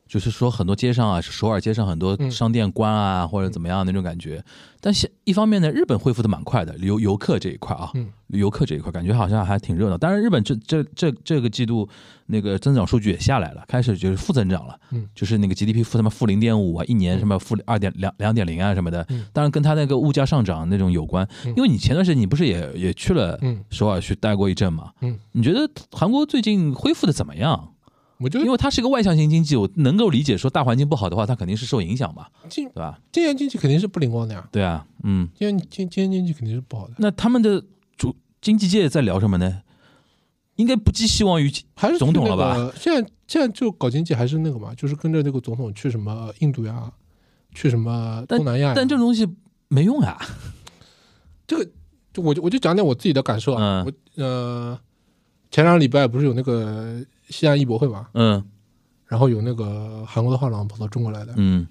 [0.06, 4.42] 就是说很多街上啊，首尔街上很多嗯商店关啊，或者怎么样那种感觉。
[4.80, 9.96] 但现一方面呢，日本恢复的蛮快的，游游客这一块啊，嗯游客这一块感觉好像还挺热闹。
[9.96, 11.88] 当然，日本这这这这个季度
[12.26, 19.04] 那个增长数据也下来了，开始就是负增长了，嗯就是那个 GDP 负什么负零点五啊，一年什么负二点两两点零啊什么的。
[19.08, 24.92] 嗯当然跟它那个物价上涨那种有关，嗯因为你前段时间你不是也也去了嗯首尔去待过一阵嘛？
[25.00, 27.70] 嗯，你觉得韩国最近恢复的怎么样？
[28.24, 32.98] 我觉得因为它是个外向型经济，我能够理解说大环境不好的话，它肯定是受影响嘛，对吧？
[33.12, 37.62] 今年经济肯定是不灵光的呀，对啊，嗯，今年今今年经济肯定是不好的，那他们的
[37.98, 39.60] 主经济界在聊什么呢？
[40.56, 42.74] 应该不寄希望于还是总统了吧那个？
[42.78, 46.90] 现在现在就搞经济还是那个嘛，就是跟着那个总统去什么印度呀，
[47.54, 48.72] 去什么东南亚呀。
[48.74, 49.28] 但这种东西
[49.68, 50.18] 没用啊。
[51.46, 51.70] 这个，
[52.10, 53.84] 就我就我就讲点我自己的感受啊。
[53.84, 54.78] 嗯我呃，
[55.50, 58.42] 前两个礼拜不是有那个西安艺博会嘛，嗯。
[59.06, 61.66] 然后有那个韩国的画廊跑到中国来的，嗯，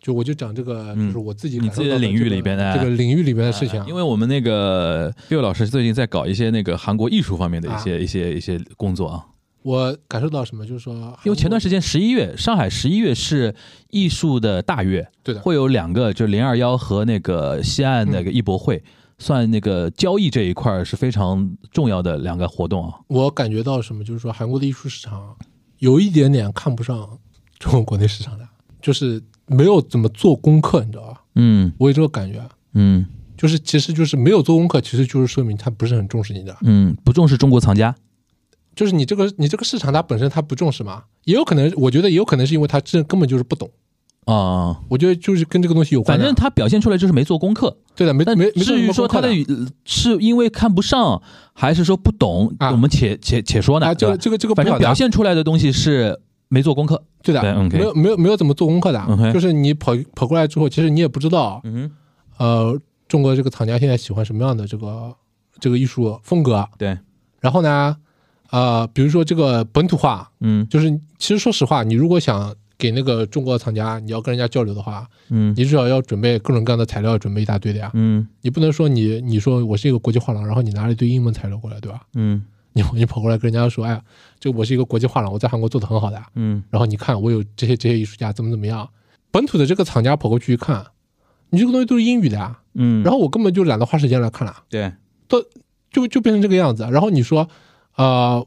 [0.00, 1.06] 就我就讲这个，嗯。
[1.08, 3.80] 就是我自己你自己的领域这个里边的这个领域里边的事情。
[3.80, 3.86] 啊。
[3.88, 7.98] 因为我们那个 Bill 老师最近在搞一些那个韩国艺术方面的一些、啊。
[7.98, 9.26] 一些一些工作啊。
[9.62, 13.54] 我感受到什么，就是说，因为前段时时间十一月，上海十一月是
[13.90, 18.82] 艺术的大月，对的，会有两个，就是零二幺和那个西岸那个艺博会，
[19.20, 22.98] 算那个交易这一块是非常重要的两个活动啊。
[23.06, 25.36] 我感觉到什么，就是说韩国的艺术市场
[25.78, 27.18] 有一点点看不上
[27.58, 28.48] 中国国内市场的，
[28.82, 31.22] 就是没有怎么做功课，你知道吧？
[31.36, 32.42] 嗯我有这个感觉，
[32.74, 33.06] 嗯
[33.36, 36.56] 就是其实就是没有做功课，其实就是说明他不是很重视你的。
[36.62, 37.94] 嗯，不重视中国藏家。
[38.74, 43.70] 就是你这个你这个市场，它本身它不重视嘛，也有可能，我觉得也有可能是因为他这根本就是不懂。
[44.26, 46.24] 啊、我觉得就是跟这个东西有关的。
[46.24, 47.76] 反正他表现出来就是没做功课。
[47.96, 49.44] 对的，没但没没至于说他的语
[49.84, 51.20] 是因为看不上，
[51.52, 53.86] 还是说不懂，啊我们且且且说呢。
[53.86, 57.02] 啊，这个这个这个反正表现出来的东西是没做功课。
[57.22, 61.90] 对的，没有没有没有怎么做功课的就是你跑跑过来之后，其实你也不知道，嗯，
[62.38, 65.14] 呃，中国这个厂家现在喜欢什么样的这个
[65.58, 66.66] 这个艺术风格。
[66.78, 66.96] 对，
[67.40, 67.96] 然后呢，
[68.50, 75.54] 呃，比如说这个本土化，嗯就是其实说实话，你如果想给那个中国的厂家，你要跟人家交流的话，嗯。
[75.56, 77.90] 你至少要准备各种各样的材料，准备一大堆的呀。
[77.94, 78.26] 嗯。
[78.40, 82.00] 你不能说你你说我是一个国际画廊，然后你拿了一堆英文材料过来，对吧？
[82.14, 82.42] 嗯。
[82.72, 84.02] 你你跑过来跟人家说，哎呀，
[84.38, 86.62] 这我是一个国际画廊，我在韩国做的很好的，嗯。
[86.70, 88.88] 然后你看我有这些这些艺术家怎么怎么样，
[89.30, 90.86] 本土的这个厂家跑过去一看，
[91.50, 94.92] 你这个东西都是英语的呀，嗯，然后我根本就懒得花时间来看了，对，
[95.90, 96.84] 就就变成这个样子。
[96.92, 97.48] 然后你说，
[97.96, 98.46] 呃，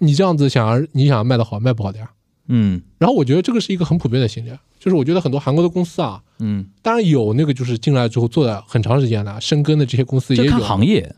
[0.00, 2.10] 你这样子想要你想要卖的好卖不好的呀？
[2.48, 11.14] 嗯然后我觉得这个是一个很普遍的心理，就是我觉得很多韩国的公司啊，嗯，当然有那个就是进来之后做了很长时间的深耕的这些公司也这有，看行业，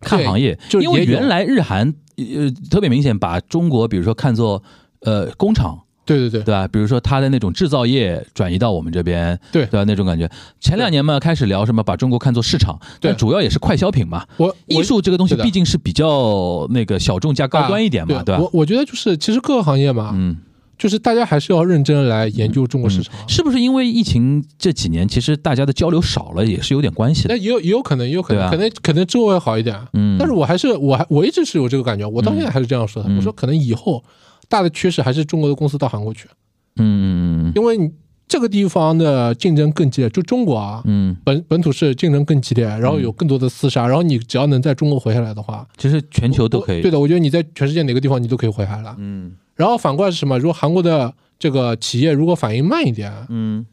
[0.00, 4.62] 看行业，就因为原来日韩呃特别明显把中国，比如说看作
[5.00, 5.80] 呃工厂。
[6.06, 6.68] 对对对对吧？
[6.68, 9.84] 比如说它的那种制造业转移到我们这边，对对吧？
[9.84, 10.30] 那种感觉。
[10.60, 14.22] 前两年嘛，开始聊什么把中国看作市场，对但主要也是快消品嘛。
[14.36, 18.50] 我艺术这个东西毕竟是比较那个小众加高端一点嘛，对吧我？
[18.52, 20.36] 我觉得就是其实各个行业嘛，嗯，
[20.78, 23.14] 就是大家还是要认真来研究中国市场。
[23.28, 27.34] 是不是因为疫情这几年，其实大家的交流少了，也是有点关系的？
[27.34, 29.78] 那也有也有可能，也有可能，可能可能之后会好一点。
[29.92, 33.08] 嗯，但是我还是我还我一直是有这个感觉，我到现在还是这样说的。
[33.08, 34.02] 嗯我说可能以后
[34.48, 36.28] 大的趋势还是中国的公司到韩国去，
[36.76, 37.90] 嗯因为你
[38.26, 40.10] 这个地方的竞争更激烈。
[40.10, 46.80] 就中国啊，嗯，本本土是竞争更激烈，然后有更多的厮杀，然后你只要能在中国活下来的话，其实全球都可以。
[46.80, 48.94] 对的，我觉得你在全世界哪个地方你都可以活下来。
[48.98, 50.38] 嗯然后反过来是什么？
[50.38, 53.64] 如果韩国的这个企业如果反应慢一点，嗯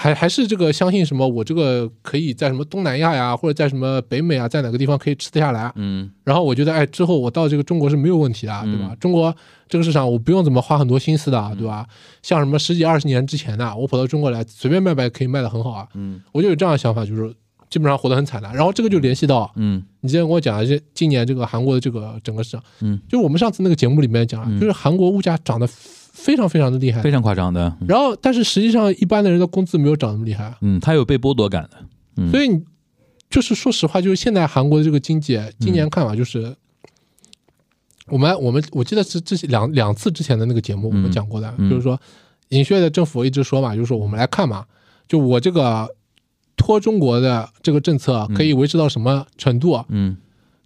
[0.00, 1.26] 还还是这个相信什么？
[1.26, 5.72] 我这个可以在什么东南亚呀，或者在什么北美啊，在哪个地方可以吃得下来？
[5.74, 8.90] 嗯然后我觉得，哎，之后我到这个中国是没有问题的，对吧？
[8.92, 9.34] 嗯中国
[9.68, 11.84] 这个市场我不用怎么花很多心思的，对吧？
[12.22, 15.88] 像什么十几二十年之前的，我跑到中国来随便卖卖可以卖得很好啊。
[15.94, 17.34] 嗯我就有这样的想法，就是
[17.70, 18.48] 基本上活得很惨的。
[18.54, 27.10] 然后这个就联系到嗯你之前跟我讲的，这今年这个韩国的这个整个市场，嗯，就是我们上次那个节目里面讲，嗯就是韩国物价涨得非常非常的厉害非。
[27.10, 27.76] 常夸张的。
[27.86, 31.78] 然后，但是实际上一般的人的工资没有涨那么厉害，嗯，他有被剥夺感的。
[32.16, 32.60] 嗯所以你
[33.30, 36.56] 就是说实话，就是现在韩国的这个经济，今年看法就是，
[38.06, 42.00] 我们我们我记得是之前两两次之前的那个节目我们讲过的，嗯就是说，
[42.48, 44.64] 尹锡悦的政府一直说嘛，就是说我们来看嘛，
[45.06, 45.86] 就我这个
[46.58, 50.16] 拖中国的这个政策可以维持到什么程度，嗯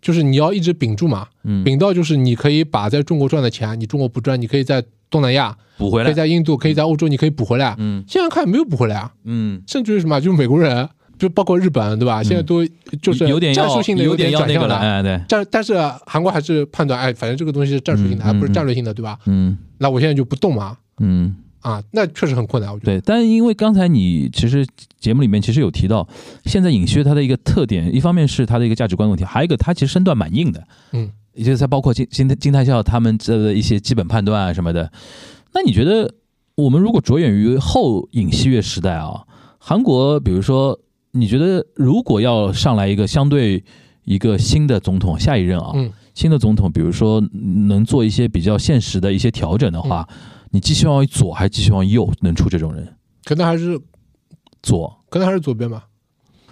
[0.01, 6.07] 就是你要一直屏住嘛，嗯，屏到就是你可以把在中国赚的钱，你中国不赚，你可以在东南亚，补回来。
[6.07, 7.76] 可以在印度，可以在欧洲，你可以补回来。
[7.78, 10.88] 嗯现在看没有补回来啊，嗯，甚至于什么，就是美国人，
[11.18, 12.20] 就包括日本，对吧？
[12.20, 12.66] 现在都
[13.01, 14.32] 就是有点战术性的有点。
[14.32, 14.76] 转向了。
[14.76, 15.74] 哎，对，但但是
[16.05, 19.16] 韩国还是判断，哎，反正这个东西是战术性的，嗯还不是嗯战略性的，对吧？
[19.26, 20.76] 嗯那我现在就不动嘛。
[20.99, 22.70] 嗯啊，那确实很困难。
[22.72, 24.66] 我觉得，对，但因为刚才你其实
[25.00, 26.06] 节目里面其实有提到，
[26.44, 34.90] 现在尹薛他的一个特点，一方面是他的一个价值观问题，还有一个他其实身段蛮硬的，嗯，也就是它包括金金金泰孝他们的一些基本判断啊什么的。
[35.54, 36.12] 那你觉得
[36.56, 39.22] 我们如果着眼于后尹锡悦时代啊，
[39.58, 40.78] 韩国比如说，
[41.12, 43.62] 你觉得如果要上来一个相对
[44.04, 47.22] 一个新的总统，下一任啊，嗯新的总统，比如说
[47.68, 50.06] 能做一些比较现实的一些调整的话，
[50.53, 52.94] 你寄希望于左还是寄希望右能出这种人？
[53.24, 53.80] 可能还是
[54.62, 55.86] 左，可能还是左边吧。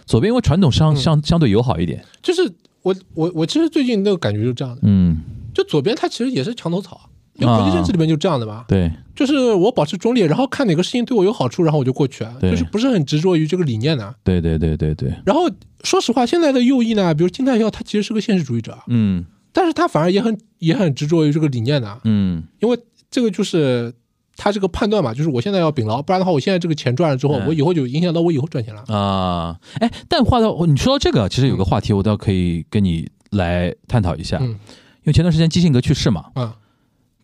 [0.07, 0.97] 左边因为传统上嗯。
[0.97, 2.43] 相相对友好一点，就是
[2.83, 5.21] 我我我其实最近那个感觉就是这样的，嗯，
[5.55, 8.65] 就左边它其实也是墙头草，就国际政治里面就这样的嘛。
[8.67, 8.91] 对。
[9.15, 12.35] 就是我保持中立，然后看哪个事情对我有好处，然后我就过去，啊。
[12.41, 12.51] 对。
[12.51, 14.15] 就是不是很执着于这个理念的。
[14.25, 15.43] 对对对对对，然后
[15.85, 19.27] 说实话，现在的右翼呢，比如金泰孝，他其实是个现实主义者，嗯。
[19.53, 22.45] 但是他反而也很也很执着于这个理念的，嗯。
[22.61, 22.79] 因为
[23.11, 23.93] 这个就是
[24.37, 27.47] 他这个判断嘛，就是我现在要秉牢，不然的话，我现在这个钱赚了之后，嗯。
[27.47, 28.83] 我以后就影响到我以后赚钱了。
[28.87, 34.59] 啊，哎，但话到你说到这个，其实有个话题我倒可以跟你来探讨一下，嗯。
[35.03, 36.57] 因为前段时间基辛格去世嘛，啊，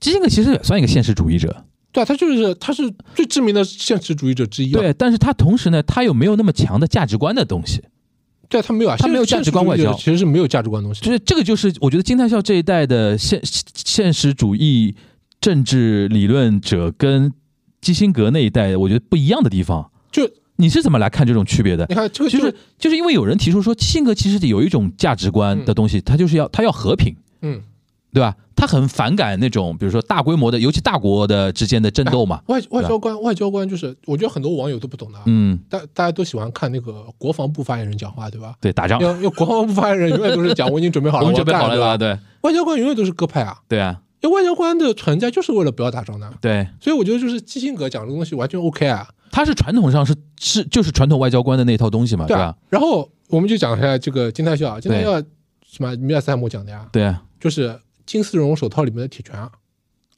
[0.01, 4.81] 基辛格其实也算一个现实主义者，对啊，他就是他是最知名的现实主义者之一、啊。
[4.81, 7.83] 对，但是他同时呢，他又没有那么强的价值观的东西，
[8.49, 9.93] 对啊，他没有啊，他没有价值观外交。
[9.93, 11.03] 现实主义者其实是没有价值观的东西。
[11.03, 14.97] 就是这个就是我觉得金泰孝这一代的现现实主义
[15.41, 17.33] 政治理论者跟
[17.81, 19.91] 基辛格那一代，我觉得不一样的地方。
[20.11, 21.95] 就你是怎么来看这种区别的你？
[21.95, 27.61] 看这个就就是是就是因为有人提出说，基辛格其实有一种价值观的东西，他就是要他要和平，嗯，
[28.13, 28.35] 对吧？
[28.57, 32.41] 他很反感那种比如说大规模的，尤其大国的之间的争斗嘛。
[32.47, 35.25] 外外交官外交官就是，我觉得很多网友都不懂的啊。
[35.27, 38.55] 嗯，大大家都喜欢看那个国防部发言人讲话，对吧？
[38.59, 41.99] 对，打仗，要要国防部发言人永远都是讲我已经准备好了， 我们准备好了对吧？
[41.99, 52.57] 对外交官永远都是鸽派啊，对啊，因为外交官的存在就是为了不要打仗的，对，所以我觉得就是基辛格讲的东西完全 OK 啊，他是传统上是是就是传统外交官的那套东西嘛，对吧？。
[52.69, 55.13] 然后我们就讲一下这个金泰秀啊，金泰秀
[55.67, 57.23] 什么米尔斯海姆讲的呀，对啊。
[57.39, 59.51] 就是金丝绒手套里面的铁拳啊，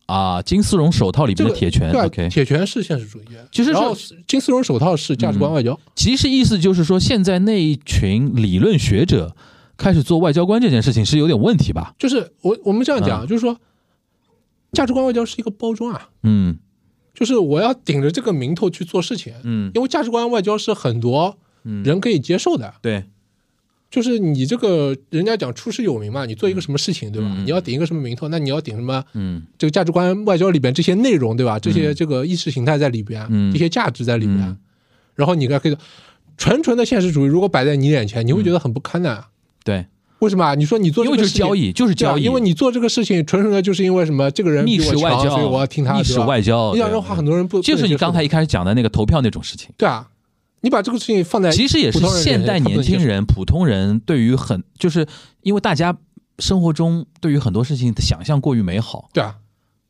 [0.06, 9.34] 啊，金丝绒手套里面的铁拳对铁拳是现实主义，其实是金丝绒手套是价值观外交，其实意思就是说，现在那一群理论学者
[9.76, 11.92] 开始做外交官这件事情是有点问题吧？
[11.98, 13.58] 就是我我们这样讲，嗯就是说
[14.72, 16.58] 价值观外交是一个包装啊，嗯。
[17.14, 19.72] 就是我要顶着这个名头去做事情，嗯。
[19.74, 23.04] 因为价值观外交是很多嗯，人可以接受的，对，
[23.90, 27.28] 就是你这个人家讲出师有名嘛，你做一个什么事情，对吧？
[27.36, 27.44] 嗯。
[27.44, 29.04] 你要顶一个什么名头，那你要顶什么？
[29.14, 29.42] 嗯。
[29.58, 31.58] 这个价值观外交里边这些内容，对吧？
[31.58, 33.52] 这些这个意识形态在里边，嗯。
[33.52, 34.58] 这些价值在里边，嗯。
[35.16, 35.76] 然后你该可以
[36.36, 39.24] 纯纯的现实主义，如果摆在你眼前，你会觉得很不堪的。
[39.64, 39.86] 对，
[40.20, 40.54] 为什么啊？
[40.54, 44.30] 你说你做因这个事情为就是交易，就是交易，因为你做这个事情，纯纯的就是因为什么？
[44.30, 45.96] 这个人比历史外我强，所以我要交，听他。
[45.96, 49.70] 历史对吧外交，对你讲这话，很多人不就是你刚才一一开始讲的那个投票那种事情。
[49.76, 50.08] 对啊，
[50.62, 55.06] 你把这个事情放在其实也是现代年轻人、普通人对于很，就是
[55.42, 55.96] 因为大家
[56.40, 59.36] 生活中对于很多事情的想象过于美好，对啊，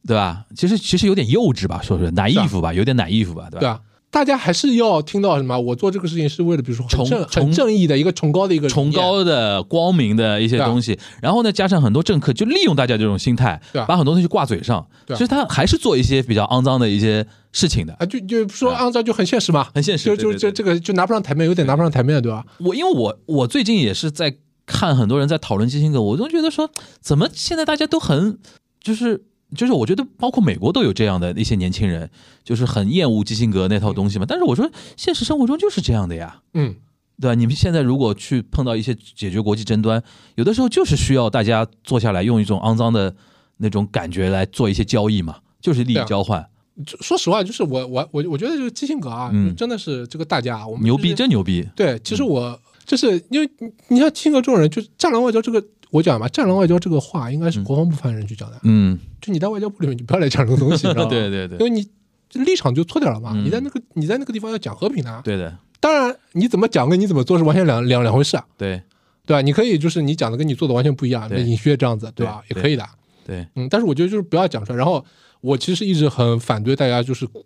[0.06, 0.44] 对吧？
[0.54, 3.60] 其实其实有点幼稚吧，说是 naive 吧，有点 naive 吧，对吧？
[3.60, 3.80] 对啊，
[4.10, 5.58] 大家还是要听到什么？
[5.58, 20.04] 我做这个事情是为了，比如说很正崇崇很正义的一个崇高的一个崇高的、光明的一些东西，然后呢，加上很多政客就利用大家这种心态，把很多东西挂嘴上，其实他还是做一些比较肮脏的一些事情的，啊，就就说肮脏就很现实嘛，很现实。
[20.04, 22.44] 就就就这个就拿不上台面，有点拿不上台面，对吧？
[22.60, 24.34] 我因为我我最近也是在
[24.64, 28.38] 看很多人在讨论基辛格，我都觉得说，怎么现在大家都很
[28.82, 29.24] 就是
[29.54, 32.10] 就是我觉得包括美国都有这样的一些年轻人，
[32.44, 34.24] 就是很厌恶基辛格那套东西嘛。
[34.28, 36.42] 但是我说现实生活中就是这样的呀。
[36.54, 36.74] 嗯，
[37.20, 37.34] 对吧？
[37.34, 40.02] 你们现在如果去碰到一些解决国际争端，
[40.36, 43.14] 有的时候就是需要大家坐下来，用一种肮脏的
[43.56, 46.46] 那种感觉来做一些交易嘛，就是利益交换，
[46.86, 51.66] 就说实话，就是我我我我觉得就是基辛格啊，嗯真的是这个大家啊，我们牛逼，真牛逼。
[51.74, 61.04] 对，其实我就是因为你你像基辛格这种人，就是战狼外交这个，我讲吧，战狼外交这个话应该是国防部发言人去讲的，嗯，就你在外交部里面，你不要来讲这个东西，知道吧？
[61.10, 61.88] 对对对因为你
[62.44, 63.30] 立场就错掉了嘛。
[63.34, 68.82] 嗯你在那个你在那个地方要讲和平的，对的，当然你怎么讲跟你怎么做是完全两两两回事啊，对
[69.24, 69.40] 对吧？
[69.40, 72.42] 你可以就是你讲的跟你做的完全不一样，那对尹薛这样子，对吧？
[72.48, 72.86] 对也可以的，
[73.24, 73.66] 对，嗯。
[73.70, 74.76] 但是我觉得就是不要讲出来。
[74.76, 75.04] 然后
[75.40, 77.44] 我其实一直很反对大家就是鼓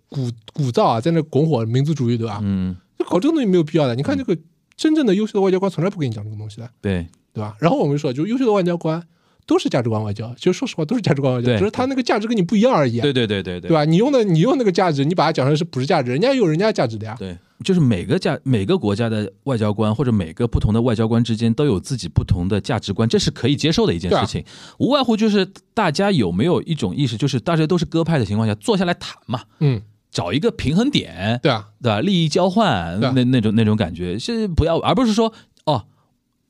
[0.53, 2.41] 鼓噪啊，在那拱火民族主义，对吧？
[2.43, 3.95] 嗯，就搞这个东西没有必要的。
[3.95, 4.37] 你看这个
[4.77, 7.57] 真正的优秀的外交官从来不跟你讲这个东西的，对对吧？
[7.61, 9.03] 然后我们说，就优秀的外交官
[9.47, 13.85] 都是价值观外交，其实说实话都是价值观外交，只是他那个价值跟你不一样而已啊，对对对对对对吧？
[13.85, 17.17] 你用的你用那个价值，你把它讲成是普世价值，人家有人家价值的呀。
[17.19, 24.45] 对，就是每个价每个国家的外交官或者每个不同的外交官之间都有自己不同的价值观，这是可以接受的一件事情。
[24.79, 32.01] 无外乎就是大家有没有一种意识，就是大家都是鸽派的情况下坐下来谈嘛，嗯，找一个平衡点，对啊，对吧？
[32.01, 35.33] 利益交换啊那那种那种感觉，是不要，而不是说哦，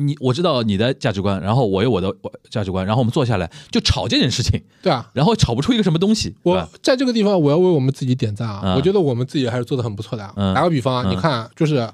[0.07, 5.09] 你我知道你的价值观，然后我有我的我价值观，然后我们坐下来就吵这件事情，对啊。
[5.15, 6.69] 然后吵不出一个什么东西，我？
[6.83, 8.61] 在这个地方，我要为我们自己点赞啊！
[8.65, 10.33] 嗯我觉得我们自己还是做的很不错的啊。
[10.37, 11.89] 嗯打个比方啊，嗯你看，就是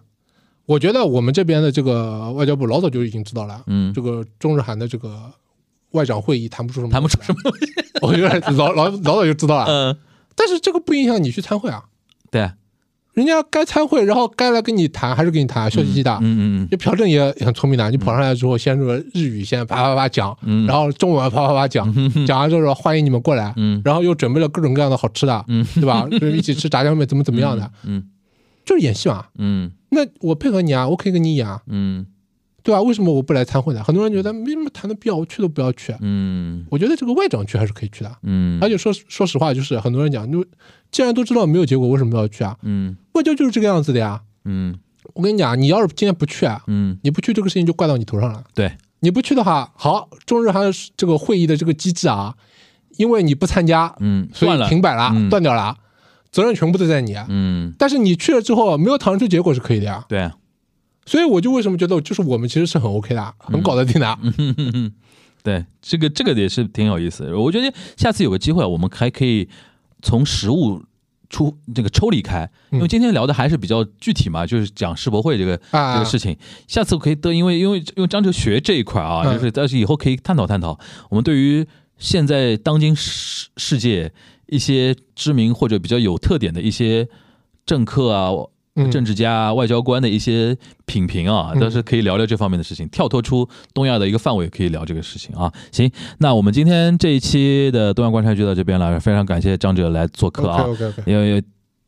[0.66, 5.30] 我觉得我们这边的这个外交部老早就已经知道了，嗯这个中日韩的这个
[5.92, 7.66] 外长会议谈不出什么，谈不出什么，东西，
[8.02, 9.64] 我觉得老老老早就知道了。
[9.66, 9.96] 嗯，
[10.34, 11.84] 但是这个不影响你去参会啊，
[12.30, 12.50] 对，
[13.18, 16.12] 人家该参会，然后该来跟你谈还是跟你谈，笑嘻嘻的。
[16.20, 16.68] 嗯嗯嗯。
[16.70, 20.66] 就朴正也很聪明的，你跑上来之后，先说日语先啪啪啪讲，嗯。
[20.66, 21.92] 然后中文啪啪啪讲，
[22.24, 23.82] 讲完之后说欢迎你们过来，嗯。
[23.84, 25.66] 然后又准备了各种各样的好吃的，嗯。
[25.74, 26.06] 对吧？
[26.12, 28.04] 就是一起吃炸酱面，怎么怎么样的，嗯。
[28.64, 29.24] 就是演戏嘛。
[29.38, 29.72] 嗯。
[29.90, 32.06] 那我配合你啊，我可以跟你演啊，嗯
[32.62, 32.82] 对吧？
[32.82, 33.82] 为什么我不来参会呢？
[33.82, 35.94] 很多人觉得没什么谈的必要，我去都不要去。
[36.00, 40.44] 嗯我觉得这个外长去还是可以去的，嗯而且说说实话，就是很多人讲，就
[40.90, 42.56] 既然都知道没有结果，为什么要去啊？
[42.62, 44.20] 嗯外交就是这个样子的呀。
[44.44, 44.78] 嗯
[45.14, 48.44] 我跟你讲，你要是今天不去啊，嗯，你不去这个事情就怪到你头上了。
[48.54, 52.34] 对，你不去的话，好，中日韩这个会议的这个机制啊，
[52.98, 55.76] 因为你不参加，嗯，所以停摆了，嗯断掉了，
[56.30, 57.14] 责任全部都在你。
[57.14, 60.04] 啊嗯，但是你去了之后没有讨论出结果是可以的呀。
[60.08, 60.30] 对，
[61.08, 64.18] 所以我就为什么觉得就是我们其实是很 OK 的，很搞得定的。
[64.22, 64.92] 嗯
[65.42, 67.38] 对，这个这个也是挺有意思的。
[67.38, 69.48] 我觉得下次有个机会，我们还可以
[70.02, 70.82] 从实物
[71.30, 76.36] 出这个抽离开，因为嗯今天聊的还是比较具体嘛，就是讲世博会这个啊这个事情。
[76.66, 80.78] 下次可以都，因为因为因为张哲学这一块啊，嗯就是但是以后可以探讨探讨
[81.08, 84.12] 我们对于现在当今世世界
[84.48, 87.08] 一些知名或者比较有特点的一些
[87.64, 88.30] 政客啊。
[88.78, 90.56] 嗯政治家啊、外交官的一些
[90.86, 95.52] 品评啊，嗯都是可以聊聊这方面的事情，跳脱出东亚的一个范围，可以聊这个事情啊。
[95.72, 100.64] 行，那我们今天这一期的东亚观察就到这边了，非常感谢张哲来做客啊。
[101.04, 101.42] 因为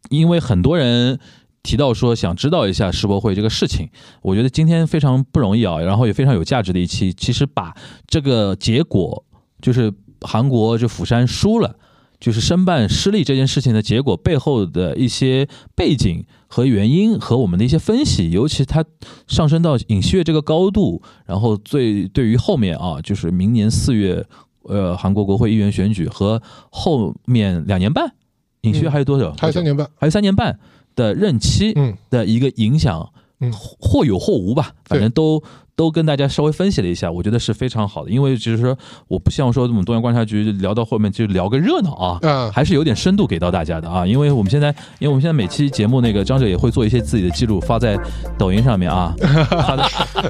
[0.09, 1.19] 因为很多人
[1.63, 3.89] 提到说想知道一下世博会这个事情，
[4.23, 7.13] 我觉得今天非常不容易啊，然后也非常有价值的一期。
[7.13, 7.73] 其实把
[8.07, 9.25] 这个结果，
[9.63, 11.77] 就是韩国就釜山输了。
[12.21, 18.85] 就是申办失利这件事情的结果背后的一些背景和原因和我们的一些分析，尤其它
[19.27, 24.25] 上升到尹锡悦这个高度，然后最对于后面啊，就是明年四月，
[24.65, 28.13] 呃，韩国国会议员选举和后面两年半，
[28.61, 29.35] 尹锡悦还有多久？
[29.39, 30.59] 还有三年半，还有三年半
[30.95, 33.11] 的任期嗯的一个影响，
[33.41, 33.51] 嗯。
[33.53, 35.43] 或或有或无吧，反正都
[35.81, 38.77] 都跟大家稍微分析了一下，我觉得是非常好的，因为就是说，
[39.09, 42.19] 我不希望说我们东阳观察局聊到后面就聊个热闹啊。
[42.21, 44.69] 嗯，还是有点深度给到大家的啊，因为我们现在，
[44.99, 47.99] 因为我们现在每期节目那个张哲也会做一些自己的记录发在
[48.37, 49.15] 抖音上面啊，
[49.49, 49.83] 发的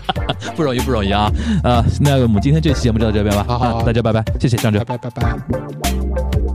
[0.55, 1.28] 不容易不容易啊，
[1.64, 4.96] 啊，那我们今天这期节目就到这边吧，好好好啊大家拜拜，谢谢张哲拜。
[4.96, 6.49] 拜拜拜。